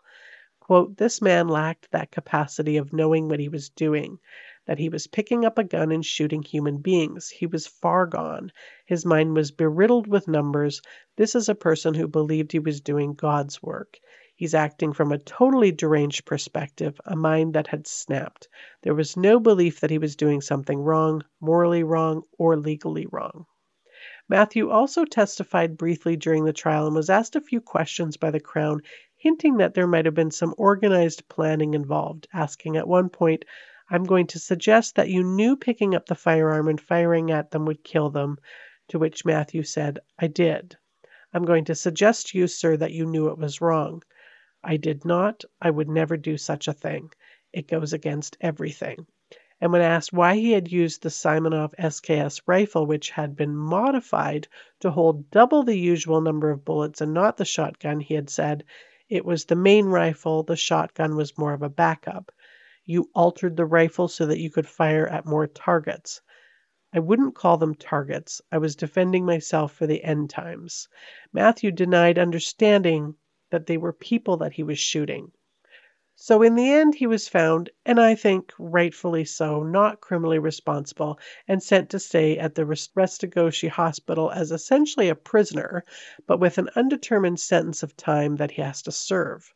Quote, 0.59 0.97
this 0.97 1.21
man 1.21 1.47
lacked 1.47 1.89
that 1.91 2.11
capacity 2.11 2.77
of 2.77 2.93
knowing 2.93 3.27
what 3.27 3.39
he 3.39 3.49
was 3.49 3.69
doing, 3.69 4.19
that 4.67 4.77
he 4.77 4.87
was 4.87 5.07
picking 5.07 5.43
up 5.43 5.57
a 5.57 5.63
gun 5.63 5.91
and 5.91 6.05
shooting 6.05 6.43
human 6.43 6.77
beings. 6.77 7.29
He 7.29 7.47
was 7.47 7.65
far 7.65 8.05
gone. 8.05 8.51
His 8.85 9.03
mind 9.05 9.35
was 9.35 9.49
beriddled 9.51 10.05
with 10.05 10.27
numbers. 10.27 10.81
This 11.15 11.33
is 11.33 11.49
a 11.49 11.55
person 11.55 11.95
who 11.95 12.07
believed 12.07 12.51
he 12.51 12.59
was 12.59 12.81
doing 12.81 13.15
God's 13.15 13.63
work. 13.63 13.97
He's 14.39 14.55
acting 14.55 14.93
from 14.93 15.11
a 15.11 15.17
totally 15.17 15.73
deranged 15.73 16.25
perspective, 16.25 16.97
a 17.03 17.13
mind 17.13 17.55
that 17.55 17.67
had 17.67 17.85
snapped. 17.85 18.47
There 18.83 18.95
was 18.95 19.17
no 19.17 19.37
belief 19.37 19.81
that 19.81 19.89
he 19.89 19.97
was 19.97 20.15
doing 20.15 20.39
something 20.39 20.79
wrong, 20.79 21.23
morally 21.41 21.83
wrong, 21.83 22.23
or 22.37 22.55
legally 22.55 23.05
wrong. 23.11 23.47
Matthew 24.29 24.69
also 24.69 25.03
testified 25.03 25.77
briefly 25.77 26.15
during 26.15 26.45
the 26.45 26.53
trial 26.53 26.87
and 26.87 26.95
was 26.95 27.09
asked 27.09 27.35
a 27.35 27.41
few 27.41 27.59
questions 27.59 28.15
by 28.15 28.31
the 28.31 28.39
Crown 28.39 28.79
hinting 29.17 29.57
that 29.57 29.73
there 29.73 29.87
might 29.87 30.05
have 30.05 30.13
been 30.13 30.31
some 30.31 30.55
organized 30.57 31.27
planning 31.27 31.73
involved, 31.73 32.25
asking 32.31 32.77
at 32.77 32.87
one 32.87 33.09
point, 33.09 33.43
I'm 33.89 34.05
going 34.05 34.27
to 34.27 34.39
suggest 34.39 34.95
that 34.95 35.09
you 35.09 35.21
knew 35.21 35.57
picking 35.57 35.93
up 35.93 36.05
the 36.05 36.15
firearm 36.15 36.69
and 36.69 36.79
firing 36.79 37.29
at 37.29 37.51
them 37.51 37.65
would 37.65 37.83
kill 37.83 38.09
them, 38.09 38.37
to 38.87 38.97
which 38.97 39.25
Matthew 39.25 39.63
said, 39.63 39.99
I 40.17 40.27
did. 40.27 40.77
I'm 41.33 41.43
going 41.43 41.65
to 41.65 41.75
suggest 41.75 42.27
to 42.27 42.37
you, 42.37 42.47
sir, 42.47 42.77
that 42.77 42.93
you 42.93 43.05
knew 43.05 43.27
it 43.27 43.37
was 43.37 43.59
wrong. 43.59 44.01
I 44.63 44.77
did 44.77 45.05
not. 45.05 45.45
I 45.61 45.69
would 45.69 45.87
never 45.87 46.17
do 46.17 46.37
such 46.37 46.67
a 46.67 46.73
thing. 46.73 47.11
It 47.53 47.67
goes 47.67 47.93
against 47.93 48.37
everything. 48.41 49.07
And 49.61 49.71
when 49.71 49.81
asked 49.81 50.13
why 50.13 50.35
he 50.35 50.51
had 50.51 50.71
used 50.71 51.01
the 51.01 51.09
Simonov 51.09 51.73
SKS 51.77 52.41
rifle, 52.45 52.85
which 52.85 53.09
had 53.09 53.35
been 53.35 53.55
modified 53.55 54.47
to 54.79 54.91
hold 54.91 55.31
double 55.31 55.63
the 55.63 55.77
usual 55.77 56.21
number 56.21 56.49
of 56.49 56.63
bullets 56.63 57.01
and 57.01 57.13
not 57.13 57.37
the 57.37 57.45
shotgun, 57.45 57.99
he 57.99 58.13
had 58.13 58.29
said, 58.29 58.63
it 59.09 59.25
was 59.25 59.45
the 59.45 59.55
main 59.55 59.85
rifle, 59.85 60.43
the 60.43 60.55
shotgun 60.55 61.15
was 61.15 61.37
more 61.37 61.53
of 61.53 61.61
a 61.61 61.69
backup. 61.69 62.31
You 62.85 63.09
altered 63.15 63.57
the 63.57 63.65
rifle 63.65 64.07
so 64.07 64.25
that 64.27 64.39
you 64.39 64.49
could 64.49 64.67
fire 64.67 65.07
at 65.07 65.25
more 65.25 65.47
targets. 65.47 66.21
I 66.93 66.99
wouldn't 66.99 67.35
call 67.35 67.57
them 67.57 67.75
targets. 67.75 68.41
I 68.51 68.57
was 68.57 68.75
defending 68.75 69.25
myself 69.25 69.73
for 69.73 69.87
the 69.87 70.03
end 70.03 70.29
times. 70.29 70.87
Matthew 71.33 71.71
denied 71.71 72.19
understanding 72.19 73.15
that 73.51 73.67
they 73.67 73.77
were 73.77 73.93
people 73.93 74.37
that 74.37 74.53
he 74.53 74.63
was 74.63 74.79
shooting. 74.79 75.31
So 76.21 76.41
in 76.41 76.55
the 76.55 76.69
end, 76.69 76.95
he 76.95 77.07
was 77.07 77.29
found, 77.29 77.69
and 77.85 77.97
I 77.97 78.13
think 78.13 78.51
rightfully 78.59 79.23
so, 79.23 79.63
not 79.63 80.01
criminally 80.01 80.37
responsible, 80.37 81.17
and 81.47 81.63
sent 81.63 81.89
to 81.91 81.99
stay 81.99 82.37
at 82.37 82.55
the 82.55 82.65
Restigouche 82.65 83.69
Hospital 83.69 84.29
as 84.29 84.51
essentially 84.51 85.07
a 85.07 85.15
prisoner, 85.15 85.85
but 86.27 86.41
with 86.41 86.57
an 86.57 86.69
undetermined 86.75 87.39
sentence 87.39 87.83
of 87.83 87.95
time 87.95 88.35
that 88.35 88.51
he 88.51 88.61
has 88.61 88.81
to 88.81 88.91
serve. 88.91 89.53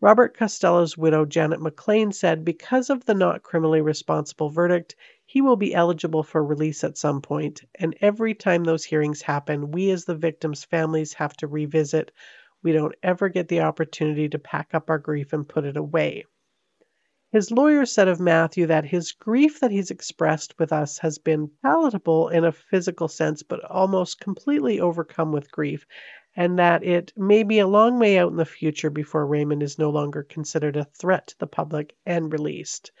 Robert 0.00 0.36
Costello's 0.36 0.96
widow, 0.96 1.24
Janet 1.24 1.60
McLean, 1.60 2.12
said 2.12 2.44
because 2.44 2.88
of 2.88 3.04
the 3.06 3.14
not 3.14 3.42
criminally 3.42 3.80
responsible 3.80 4.48
verdict, 4.48 4.94
he 5.24 5.40
will 5.40 5.56
be 5.56 5.74
eligible 5.74 6.22
for 6.22 6.44
release 6.44 6.84
at 6.84 6.96
some 6.96 7.20
point, 7.20 7.64
and 7.74 7.96
every 8.00 8.32
time 8.32 8.62
those 8.62 8.84
hearings 8.84 9.22
happen, 9.22 9.72
we 9.72 9.90
as 9.90 10.04
the 10.04 10.14
victims' 10.14 10.62
families 10.62 11.14
have 11.14 11.36
to 11.38 11.48
revisit 11.48 12.12
we 12.62 12.72
don't 12.72 12.94
ever 13.02 13.28
get 13.28 13.48
the 13.48 13.60
opportunity 13.60 14.28
to 14.28 14.38
pack 14.38 14.74
up 14.74 14.90
our 14.90 14.98
grief 14.98 15.32
and 15.32 15.48
put 15.48 15.64
it 15.64 15.76
away. 15.76 16.24
His 17.32 17.50
lawyer 17.50 17.84
said 17.84 18.08
of 18.08 18.20
Matthew 18.20 18.66
that 18.66 18.84
his 18.84 19.12
grief 19.12 19.60
that 19.60 19.70
he's 19.70 19.90
expressed 19.90 20.58
with 20.58 20.72
us 20.72 20.98
has 20.98 21.18
been 21.18 21.50
palatable 21.62 22.28
in 22.28 22.44
a 22.44 22.52
physical 22.52 23.08
sense, 23.08 23.42
but 23.42 23.64
almost 23.64 24.20
completely 24.20 24.80
overcome 24.80 25.32
with 25.32 25.50
grief, 25.50 25.84
and 26.34 26.58
that 26.58 26.82
it 26.82 27.12
may 27.16 27.42
be 27.42 27.58
a 27.58 27.66
long 27.66 27.98
way 27.98 28.16
out 28.16 28.30
in 28.30 28.36
the 28.36 28.44
future 28.44 28.90
before 28.90 29.26
Raymond 29.26 29.62
is 29.62 29.78
no 29.78 29.90
longer 29.90 30.22
considered 30.22 30.76
a 30.76 30.84
threat 30.84 31.26
to 31.26 31.38
the 31.38 31.46
public 31.46 31.94
and 32.06 32.32
released. 32.32 32.92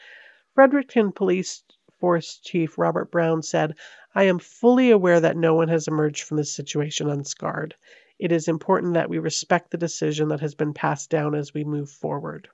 Fredericton 0.54 1.12
Police 1.12 1.62
Force 1.98 2.38
Chief 2.38 2.76
Robert 2.76 3.10
Brown 3.10 3.42
said, 3.42 3.74
I 4.14 4.24
am 4.24 4.38
fully 4.38 4.90
aware 4.90 5.20
that 5.20 5.36
no 5.36 5.54
one 5.54 5.68
has 5.68 5.88
emerged 5.88 6.24
from 6.24 6.36
this 6.36 6.54
situation 6.54 7.08
unscarred 7.08 7.74
it 8.18 8.32
is 8.32 8.48
important 8.48 8.94
that 8.94 9.10
we 9.10 9.18
respect 9.18 9.70
the 9.70 9.78
decision 9.78 10.28
that 10.28 10.40
has 10.40 10.54
been 10.54 10.72
passed 10.72 11.10
down 11.10 11.34
as 11.34 11.52
we 11.52 11.64
move 11.64 11.90
forward. 11.90 12.48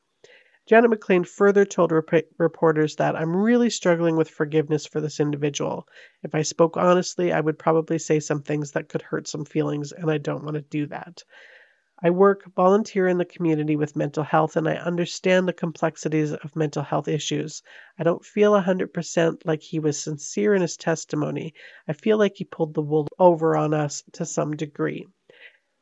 Janet 0.67 0.91
McLean 0.91 1.25
further 1.25 1.65
told 1.65 1.91
rep- 1.91 2.29
reporters 2.39 2.95
that 2.97 3.17
I'm 3.17 3.37
really 3.37 3.69
struggling 3.69 4.15
with 4.15 4.31
forgiveness 4.31 4.87
for 4.87 5.01
this 5.01 5.19
individual. 5.19 5.89
If 6.23 6.35
I 6.35 6.43
spoke 6.43 6.77
honestly, 6.77 7.33
I 7.33 7.41
would 7.41 7.59
probably 7.59 7.99
say 7.99 8.21
some 8.21 8.43
things 8.43 8.71
that 8.71 8.89
could 8.89 9.03
hurt 9.03 9.27
some 9.27 9.45
feelings, 9.45 9.91
and 9.91 10.09
I 10.11 10.19
don't 10.19 10.45
want 10.45 10.55
to 10.55 10.63
do 10.63 10.87
that. 10.87 11.25
I 12.05 12.11
work, 12.11 12.43
volunteer 12.57 13.07
in 13.07 13.19
the 13.19 13.25
community 13.25 13.77
with 13.77 13.95
mental 13.95 14.25
health, 14.25 14.57
and 14.57 14.69
I 14.69 14.75
understand 14.75 15.47
the 15.47 15.53
complexities 15.53 16.33
of 16.33 16.57
mental 16.57 16.83
health 16.83 17.07
issues. 17.07 17.63
I 17.99 18.03
don't 18.03 18.25
feel 18.25 18.53
100% 18.55 19.43
like 19.45 19.63
he 19.63 19.79
was 19.79 20.03
sincere 20.03 20.55
in 20.55 20.63
his 20.63 20.77
testimony. 20.77 21.55
I 21.87 21.93
feel 21.93 22.19
like 22.19 22.35
he 22.37 22.45
pulled 22.45 22.75
the 22.75 22.83
wool 22.83 23.07
over 23.19 23.57
on 23.57 23.73
us 23.73 24.03
to 24.13 24.27
some 24.27 24.57
degree. 24.57 25.07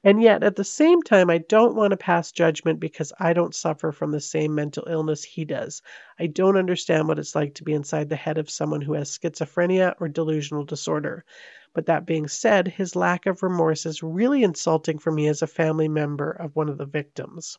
And 0.05 0.21
yet, 0.23 0.43
at 0.43 0.57
the 0.57 0.63
same 0.65 1.01
time, 1.03 1.31
I 1.31 1.39
don't 1.39 1.75
want 1.75 1.93
to 1.93 1.97
pass 1.97 2.33
judgment 2.33 2.81
because 2.81 3.15
I 3.19 3.33
don't 3.33 3.55
suffer 3.55 3.93
from 3.93 4.11
the 4.11 4.21
same 4.21 4.55
mental 4.55 4.87
illness 4.87 5.25
he 5.25 5.47
does. 5.47 5.81
I 6.19 6.27
don't 6.27 6.59
understand 6.59 7.09
what 7.09 7.19
it's 7.19 7.35
like 7.35 7.55
to 7.55 7.65
be 7.65 7.73
inside 7.73 8.11
the 8.11 8.17
head 8.17 8.37
of 8.37 8.51
someone 8.51 8.83
who 8.83 8.93
has 8.93 9.09
schizophrenia 9.19 9.95
or 9.99 10.09
delusional 10.11 10.65
disorder. 10.67 11.25
But 11.73 11.87
that 11.87 12.05
being 12.05 12.29
said, 12.29 12.69
his 12.69 12.95
lack 12.95 13.25
of 13.25 13.43
remorse 13.43 13.87
is 13.87 14.03
really 14.03 14.43
insulting 14.43 14.99
for 14.99 15.11
me 15.11 15.29
as 15.29 15.41
a 15.41 15.47
family 15.47 15.89
member 15.89 16.31
of 16.31 16.55
one 16.55 16.69
of 16.69 16.77
the 16.77 16.85
victims. 16.85 17.59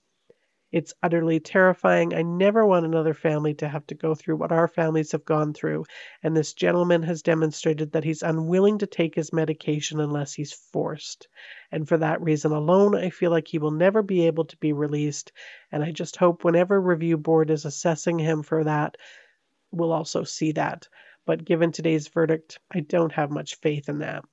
It's 0.72 0.94
utterly 1.04 1.40
terrifying. 1.42 2.14
I 2.14 2.22
never 2.22 2.66
want 2.66 2.86
another 2.86 3.14
family 3.14 3.54
to 3.56 3.68
have 3.68 3.86
to 3.88 3.96
go 3.96 4.16
through 4.16 4.38
what 4.38 4.54
our 4.54 4.70
families 4.70 5.12
have 5.12 5.26
gone 5.26 5.54
through, 5.54 5.86
and 6.24 6.36
this 6.36 6.54
gentleman 6.54 7.04
has 7.04 7.22
demonstrated 7.22 7.92
that 7.92 8.06
he's 8.06 8.24
unwilling 8.24 8.78
to 8.78 8.88
take 8.88 9.14
his 9.14 9.34
medication 9.34 10.00
unless 10.00 10.34
he's 10.34 10.54
forced. 10.54 11.28
And 11.72 11.88
for 11.88 11.98
that 11.98 12.22
reason 12.22 12.54
alone, 12.54 12.96
I 12.96 13.10
feel 13.10 13.32
like 13.32 13.50
he 13.50 13.58
will 13.60 13.72
never 13.72 14.02
be 14.02 14.28
able 14.28 14.46
to 14.46 14.58
be 14.58 14.72
released, 14.72 15.34
and 15.72 15.84
I 15.84 15.92
just 15.92 16.16
hope 16.16 16.44
whenever 16.46 16.80
review 16.80 17.18
board 17.18 17.50
is 17.50 17.66
assessing 17.66 18.18
him 18.18 18.42
for 18.42 18.64
that, 18.64 18.96
we'll 19.72 19.92
also 19.92 20.24
see 20.24 20.54
that. 20.54 20.88
But 21.26 21.44
given 21.46 21.72
today's 21.72 22.08
verdict, 22.08 22.60
I 22.72 22.80
don't 22.80 23.12
have 23.12 23.30
much 23.30 23.56
faith 23.56 23.90
in 23.90 24.00
that. 24.00 24.24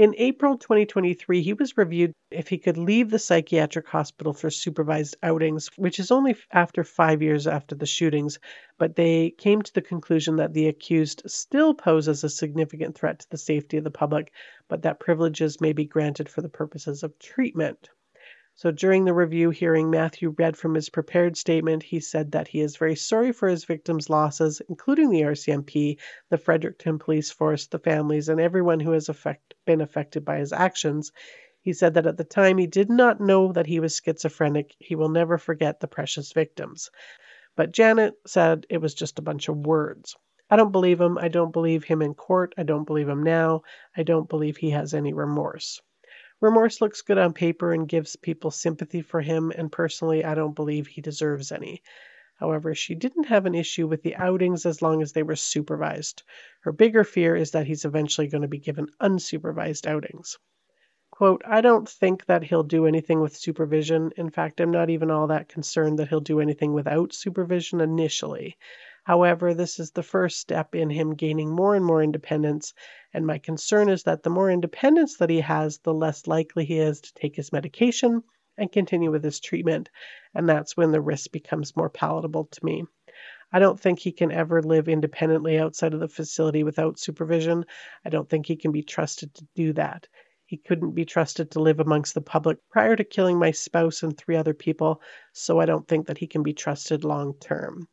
In 0.00 0.14
April 0.16 0.56
2023, 0.56 1.42
he 1.42 1.52
was 1.52 1.76
reviewed 1.76 2.14
if 2.30 2.48
he 2.48 2.56
could 2.56 2.78
leave 2.78 3.10
the 3.10 3.18
psychiatric 3.18 3.86
hospital 3.86 4.32
for 4.32 4.48
supervised 4.48 5.14
outings, 5.22 5.68
which 5.76 5.98
is 5.98 6.10
only 6.10 6.34
after 6.52 6.84
five 6.84 7.20
years 7.20 7.46
after 7.46 7.74
the 7.74 7.84
shootings, 7.84 8.38
but 8.78 8.96
they 8.96 9.32
came 9.32 9.60
to 9.60 9.74
the 9.74 9.82
conclusion 9.82 10.36
that 10.36 10.54
the 10.54 10.68
accused 10.68 11.20
still 11.26 11.74
poses 11.74 12.24
a 12.24 12.30
significant 12.30 12.96
threat 12.96 13.18
to 13.18 13.28
the 13.28 13.36
safety 13.36 13.76
of 13.76 13.84
the 13.84 13.90
public, 13.90 14.32
but 14.68 14.80
that 14.80 15.00
privileges 15.00 15.60
may 15.60 15.74
be 15.74 15.84
granted 15.84 16.30
for 16.30 16.40
the 16.40 16.48
purposes 16.48 17.02
of 17.02 17.18
treatment. 17.18 17.90
So 18.60 18.70
during 18.70 19.06
the 19.06 19.14
review 19.14 19.48
hearing, 19.48 19.88
Matthew 19.88 20.34
read 20.36 20.54
from 20.54 20.74
his 20.74 20.90
prepared 20.90 21.38
statement. 21.38 21.82
He 21.82 21.98
said 21.98 22.32
that 22.32 22.46
he 22.46 22.60
is 22.60 22.76
very 22.76 22.94
sorry 22.94 23.32
for 23.32 23.48
his 23.48 23.64
victims' 23.64 24.10
losses, 24.10 24.60
including 24.68 25.08
the 25.08 25.22
RCMP, 25.22 25.96
the 26.28 26.36
Fredericton 26.36 26.98
Police 26.98 27.30
Force, 27.30 27.68
the 27.68 27.78
families, 27.78 28.28
and 28.28 28.38
everyone 28.38 28.78
who 28.78 28.90
has 28.90 29.08
been 29.64 29.80
affected 29.80 30.26
by 30.26 30.40
his 30.40 30.52
actions. 30.52 31.10
He 31.62 31.72
said 31.72 31.94
that 31.94 32.06
at 32.06 32.18
the 32.18 32.24
time 32.24 32.58
he 32.58 32.66
did 32.66 32.90
not 32.90 33.18
know 33.18 33.50
that 33.50 33.66
he 33.66 33.80
was 33.80 33.98
schizophrenic. 33.98 34.76
He 34.78 34.94
will 34.94 35.08
never 35.08 35.38
forget 35.38 35.80
the 35.80 35.88
precious 35.88 36.34
victims. 36.34 36.90
But 37.56 37.72
Janet 37.72 38.12
said 38.26 38.66
it 38.68 38.82
was 38.82 38.92
just 38.92 39.18
a 39.18 39.22
bunch 39.22 39.48
of 39.48 39.56
words. 39.56 40.16
I 40.50 40.56
don't 40.56 40.70
believe 40.70 41.00
him. 41.00 41.16
I 41.16 41.28
don't 41.28 41.54
believe 41.54 41.84
him 41.84 42.02
in 42.02 42.12
court. 42.12 42.52
I 42.58 42.64
don't 42.64 42.84
believe 42.84 43.08
him 43.08 43.22
now. 43.22 43.62
I 43.96 44.02
don't 44.02 44.28
believe 44.28 44.58
he 44.58 44.72
has 44.72 44.92
any 44.92 45.14
remorse. 45.14 45.80
Remorse 46.40 46.80
looks 46.80 47.02
good 47.02 47.18
on 47.18 47.34
paper 47.34 47.72
and 47.72 47.88
gives 47.88 48.16
people 48.16 48.50
sympathy 48.50 49.02
for 49.02 49.20
him, 49.20 49.50
and 49.50 49.70
personally, 49.70 50.24
I 50.24 50.34
don't 50.34 50.54
believe 50.54 50.86
he 50.86 51.00
deserves 51.00 51.52
any. 51.52 51.82
However, 52.36 52.74
she 52.74 52.94
didn't 52.94 53.24
have 53.24 53.44
an 53.44 53.54
issue 53.54 53.86
with 53.86 54.02
the 54.02 54.16
outings 54.16 54.64
as 54.64 54.80
long 54.80 55.02
as 55.02 55.12
they 55.12 55.22
were 55.22 55.36
supervised. 55.36 56.22
Her 56.62 56.72
bigger 56.72 57.04
fear 57.04 57.36
is 57.36 57.50
that 57.50 57.66
he's 57.66 57.84
eventually 57.84 58.28
going 58.28 58.42
to 58.42 58.48
be 58.48 58.58
given 58.58 58.88
unsupervised 59.00 59.86
outings. 59.86 60.38
Quote, 61.10 61.42
I 61.46 61.60
don't 61.60 61.86
think 61.86 62.24
that 62.24 62.44
he'll 62.44 62.62
do 62.62 62.86
anything 62.86 63.20
with 63.20 63.36
supervision. 63.36 64.12
In 64.16 64.30
fact, 64.30 64.58
I'm 64.58 64.70
not 64.70 64.88
even 64.88 65.10
all 65.10 65.26
that 65.26 65.50
concerned 65.50 65.98
that 65.98 66.08
he'll 66.08 66.20
do 66.20 66.40
anything 66.40 66.72
without 66.72 67.12
supervision 67.12 67.82
initially. 67.82 68.56
However, 69.04 69.54
this 69.54 69.78
is 69.78 69.90
the 69.92 70.02
first 70.02 70.38
step 70.38 70.74
in 70.74 70.90
him 70.90 71.14
gaining 71.14 71.50
more 71.50 71.74
and 71.74 71.84
more 71.84 72.02
independence, 72.02 72.74
and 73.14 73.26
my 73.26 73.38
concern 73.38 73.88
is 73.88 74.02
that 74.02 74.22
the 74.22 74.30
more 74.30 74.50
independence 74.50 75.16
that 75.16 75.30
he 75.30 75.40
has, 75.40 75.78
the 75.78 75.94
less 75.94 76.26
likely 76.26 76.64
he 76.64 76.78
is 76.78 77.00
to 77.00 77.14
take 77.14 77.36
his 77.36 77.52
medication 77.52 78.22
and 78.58 78.70
continue 78.70 79.10
with 79.10 79.24
his 79.24 79.40
treatment, 79.40 79.88
and 80.34 80.48
that's 80.48 80.76
when 80.76 80.92
the 80.92 81.00
risk 81.00 81.32
becomes 81.32 81.74
more 81.74 81.88
palatable 81.88 82.44
to 82.44 82.64
me. 82.64 82.84
I 83.50 83.58
don't 83.58 83.80
think 83.80 83.98
he 83.98 84.12
can 84.12 84.30
ever 84.30 84.62
live 84.62 84.88
independently 84.88 85.58
outside 85.58 85.94
of 85.94 86.00
the 86.00 86.08
facility 86.08 86.62
without 86.62 86.98
supervision. 86.98 87.64
I 88.04 88.10
don't 88.10 88.28
think 88.28 88.46
he 88.46 88.56
can 88.56 88.70
be 88.70 88.82
trusted 88.82 89.34
to 89.34 89.48
do 89.54 89.72
that. 89.72 90.06
He 90.44 90.58
couldn't 90.58 90.92
be 90.92 91.04
trusted 91.04 91.52
to 91.52 91.60
live 91.60 91.80
amongst 91.80 92.12
the 92.14 92.20
public 92.20 92.58
prior 92.70 92.96
to 92.96 93.04
killing 93.04 93.38
my 93.38 93.50
spouse 93.50 94.02
and 94.02 94.16
three 94.16 94.36
other 94.36 94.54
people, 94.54 95.00
so 95.32 95.58
I 95.58 95.64
don't 95.64 95.88
think 95.88 96.06
that 96.08 96.18
he 96.18 96.26
can 96.26 96.42
be 96.42 96.52
trusted 96.52 97.02
long 97.02 97.34
term. 97.40 97.88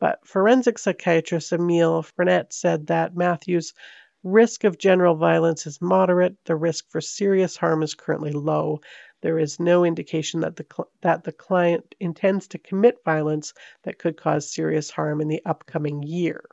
But 0.00 0.26
forensic 0.26 0.78
psychiatrist 0.78 1.52
Emile 1.52 2.02
Frenette 2.02 2.52
said 2.52 2.86
that 2.86 3.16
Matthew's 3.16 3.74
risk 4.22 4.64
of 4.64 4.78
general 4.78 5.16
violence 5.16 5.66
is 5.66 5.80
moderate, 5.80 6.36
the 6.44 6.56
risk 6.56 6.88
for 6.90 7.00
serious 7.00 7.56
harm 7.56 7.82
is 7.82 7.94
currently 7.94 8.32
low, 8.32 8.80
there 9.20 9.38
is 9.40 9.58
no 9.58 9.84
indication 9.84 10.40
that 10.40 10.54
the, 10.54 10.66
that 11.00 11.24
the 11.24 11.32
client 11.32 11.96
intends 11.98 12.46
to 12.48 12.58
commit 12.58 13.02
violence 13.04 13.52
that 13.82 13.98
could 13.98 14.16
cause 14.16 14.52
serious 14.52 14.90
harm 14.90 15.20
in 15.20 15.26
the 15.26 15.42
upcoming 15.44 16.04
year. 16.04 16.44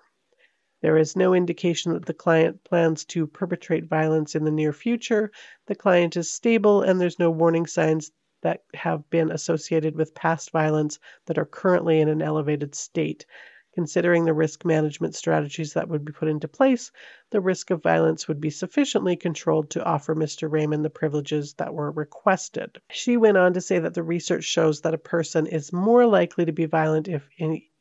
There 0.82 0.98
is 0.98 1.16
no 1.16 1.36
indication 1.36 1.94
that 1.94 2.06
the 2.06 2.14
client 2.14 2.64
plans 2.64 3.06
to 3.06 3.28
perpetrate 3.28 3.86
violence 3.86 4.34
in 4.34 4.44
the 4.44 4.52
near 4.52 4.74
future. 4.74 5.32
The 5.68 5.76
client 5.76 6.18
is 6.18 6.32
stable, 6.32 6.82
and 6.82 7.00
there's 7.00 7.20
no 7.20 7.30
warning 7.30 7.68
signs 7.68 8.12
that 8.46 8.62
have 8.76 9.10
been 9.10 9.32
associated 9.32 9.96
with 9.96 10.14
past 10.14 10.52
violence 10.52 11.00
that 11.26 11.40
are 11.40 11.46
currently 11.46 12.00
in 12.00 12.10
an 12.10 12.22
elevated 12.22 12.76
state. 12.76 13.26
Considering 13.74 14.24
the 14.24 14.34
risk 14.36 14.64
management 14.64 15.16
strategies 15.16 15.74
that 15.74 15.90
would 15.90 16.06
be 16.06 16.14
put 16.14 16.28
into 16.28 16.48
place, 16.48 16.92
the 17.32 17.42
risk 17.42 17.72
of 17.72 17.82
violence 17.82 18.28
would 18.28 18.40
be 18.40 18.52
sufficiently 18.52 19.16
controlled 19.16 19.72
to 19.72 19.84
offer 19.84 20.14
Mr. 20.14 20.50
Raymond 20.50 20.86
the 20.86 20.92
privileges 20.92 21.56
that 21.56 21.74
were 21.74 21.90
requested. 21.90 22.80
She 22.92 23.18
went 23.18 23.38
on 23.38 23.54
to 23.54 23.62
say 23.62 23.80
that 23.80 23.96
the 23.96 24.04
research 24.04 24.44
shows 24.44 24.82
that 24.82 24.94
a 24.94 25.00
person 25.00 25.48
is 25.48 25.74
more 25.74 26.06
likely 26.06 26.46
to 26.46 26.52
be 26.52 26.68
violent 26.68 27.08
if, 27.08 27.28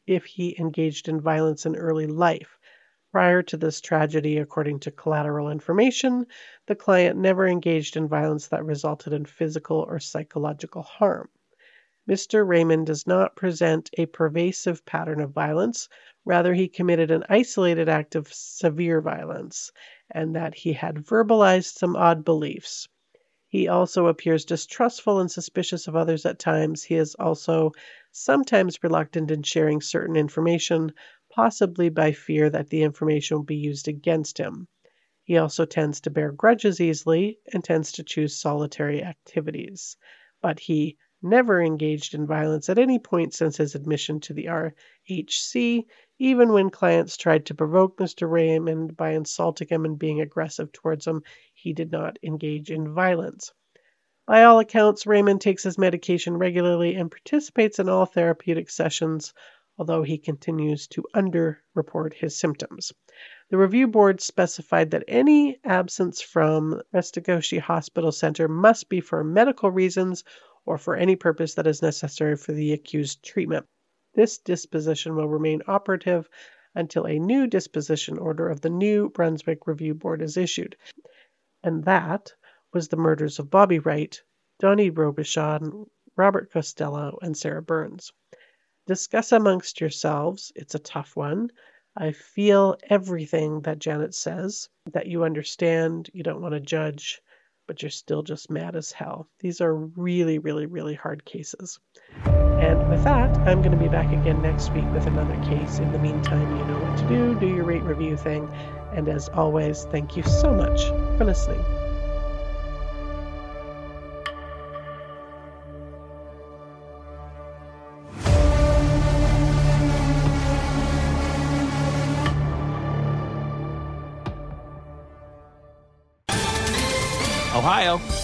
if 0.07 0.24
he 0.24 0.59
engaged 0.59 1.11
in 1.11 1.20
violence 1.20 1.66
in 1.66 1.77
early 1.77 2.07
life. 2.07 2.59
Prior 3.14 3.44
to 3.44 3.57
this 3.57 3.81
tragedy, 3.81 4.38
according 4.38 4.81
to 4.81 4.90
collateral 4.90 5.48
information, 5.48 6.27
the 6.66 6.74
client 6.74 7.16
never 7.16 7.46
engaged 7.46 7.96
in 7.96 8.09
violence 8.09 8.48
that 8.48 8.64
resulted 8.64 9.12
in 9.12 9.24
physical 9.24 9.87
or 9.88 10.00
psychological 10.00 10.83
harm. 10.83 11.29
Mr. 12.11 12.44
Raymond 12.44 12.87
does 12.87 13.07
not 13.07 13.37
present 13.37 13.88
a 13.96 14.07
pervasive 14.07 14.85
pattern 14.85 15.20
of 15.20 15.31
violence. 15.31 15.88
Rather, 16.24 16.55
he 16.55 16.66
committed 16.66 17.12
an 17.12 17.22
isolated 17.29 17.88
act 17.88 18.16
of 18.16 18.33
severe 18.33 19.00
violence, 19.00 19.70
and 20.11 20.35
that 20.35 20.57
he 20.57 20.72
had 20.72 20.96
verbalized 20.96 21.79
some 21.79 21.94
odd 21.94 22.24
beliefs. 22.24 22.88
He 23.46 23.68
also 23.68 24.09
appears 24.09 24.44
distrustful 24.44 25.20
and 25.20 25.31
suspicious 25.31 25.87
of 25.87 25.94
others 25.94 26.27
at 26.27 26.40
times. 26.40 26.83
He 26.83 26.96
is 26.96 27.14
also 27.14 27.70
sometimes 28.11 28.83
reluctant 28.83 29.31
in 29.31 29.44
sharing 29.44 29.81
certain 29.81 30.16
information, 30.16 30.92
possibly 31.35 31.88
by 31.88 32.12
fear 32.12 32.49
that 32.49 32.68
the 32.68 32.83
information 32.83 33.37
will 33.37 33.44
be 33.44 33.57
used 33.57 33.88
against 33.88 34.38
him. 34.38 34.68
He 35.25 35.37
also 35.37 35.64
tends 35.64 36.01
to 36.03 36.11
bear 36.11 36.31
grudges 36.31 36.81
easily 36.81 37.38
and 37.53 37.64
tends 37.64 37.90
to 37.92 38.05
choose 38.05 38.37
solitary 38.38 39.03
activities. 39.03 39.97
But 40.40 40.61
he 40.61 40.97
never 41.23 41.61
engaged 41.61 42.14
in 42.14 42.27
violence 42.27 42.68
at 42.68 42.79
any 42.79 42.99
point 42.99 43.35
since 43.35 43.57
his 43.57 43.75
admission 43.75 44.20
to 44.20 44.35
the 44.35 44.44
RHC, 45.09 45.87
even 46.18 46.53
when 46.53 46.70
clients 46.70 47.16
tried 47.16 47.47
to 47.47 47.55
provoke 47.55 47.97
Mr. 47.97 48.31
Raymond 48.31 48.97
by 48.97 49.12
insulting 49.12 49.68
him 49.68 49.85
and 49.85 49.99
being 49.99 50.20
aggressive 50.20 50.70
towards 50.70 51.07
him, 51.07 51.23
he 51.55 51.73
did 51.73 51.90
not 51.90 52.18
engage 52.23 52.70
in 52.70 52.94
violence. 52.94 53.53
By 54.27 54.44
all 54.44 54.61
accounts, 54.61 55.07
Raymond 55.07 55.40
takes 55.40 55.64
his 55.64 55.79
medication 55.79 56.37
regularly 56.37 56.94
and 56.94 57.11
participates 57.11 57.79
in 57.79 57.88
all 57.88 58.07
therapeutic 58.07 58.70
sessions, 58.70 59.35
although 59.79 60.03
he 60.03 60.19
continues 60.19 60.87
to 60.87 61.05
underreport 61.15 62.15
his 62.15 62.37
symptoms. 62.37 62.93
The 63.51 63.59
review 63.59 63.89
board 63.89 64.21
specified 64.21 64.93
that 64.93 65.05
any 65.09 65.59
absence 65.65 66.21
from 66.21 66.81
Restigouche 66.93 67.59
Hospital 67.61 68.13
Center 68.13 68.49
must 68.49 68.89
be 68.89 69.01
for 69.01 69.25
medical 69.25 69.71
reasons 69.71 70.25
or 70.65 70.79
for 70.79 70.97
any 70.97 71.17
purpose 71.17 71.55
that 71.55 71.67
is 71.67 71.83
necessary 71.83 72.37
for 72.37 72.53
the 72.53 72.73
accused 72.73 73.23
treatment. 73.25 73.67
This 74.15 74.39
disposition 74.39 75.17
will 75.17 75.29
remain 75.29 75.63
operative 75.67 76.29
until 76.75 77.07
a 77.07 77.19
new 77.19 77.47
disposition 77.47 78.19
order 78.19 78.49
of 78.49 78.61
the 78.61 78.71
New 78.71 79.11
Brunswick 79.11 79.67
Review 79.67 79.95
Board 79.95 80.23
is 80.23 80.37
issued. 80.37 80.77
And 81.63 81.85
that 81.85 82.33
was 82.73 82.89
the 82.89 82.97
murders 82.97 83.39
of 83.39 83.51
Bobby 83.51 83.79
Wright, 83.79 84.23
Donnie 84.59 84.91
Robichaud, 84.91 85.89
Robert 86.17 86.53
Costello, 86.53 87.19
and 87.23 87.37
Sarah 87.37 87.63
Burns. 87.63 88.13
Discuss 88.87 89.33
amongst 89.33 89.81
yourselves. 89.81 90.53
It's 90.55 90.75
a 90.75 90.79
tough 90.79 91.16
one. 91.16 91.51
I 91.97 92.12
feel 92.12 92.77
everything 92.90 93.61
that 93.62 93.79
Janet 93.79 94.14
says, 94.14 94.68
that 94.92 95.07
you 95.07 95.25
understand, 95.25 96.11
you 96.12 96.23
don't 96.23 96.42
want 96.42 96.55
to 96.55 96.61
judge, 96.61 97.23
but 97.66 97.81
you're 97.81 97.90
still 97.90 98.23
just 98.23 98.51
mad 98.51 98.77
as 98.77 98.92
hell. 98.92 99.29
These 99.40 99.61
are 99.61 99.75
really, 99.75 100.38
really, 100.38 100.66
really 100.66 100.94
hard 100.94 101.25
cases. 101.25 101.79
And 102.25 102.90
with 102.90 103.05
that, 103.05 103.37
I'm 103.49 103.62
going 103.62 103.77
to 103.77 103.83
be 103.83 103.88
back 103.88 104.12
again 104.12 104.42
next 104.42 104.70
week 104.73 104.90
with 104.92 105.07
another 105.07 105.37
case. 105.44 105.79
In 105.79 105.92
the 105.92 105.99
meantime, 105.99 106.57
you 106.59 106.64
know 106.66 106.79
what 106.79 106.99
to 106.99 107.09
do. 107.09 107.35
Do 107.40 107.47
your 107.47 107.64
rate 107.64 107.83
review 107.83 108.16
thing. 108.16 108.49
And 108.92 109.09
as 109.09 109.29
always, 109.31 109.85
thank 109.85 110.16
you 110.16 110.23
so 110.25 110.53
much 110.53 110.85
for 111.16 111.25
listening. 111.25 111.84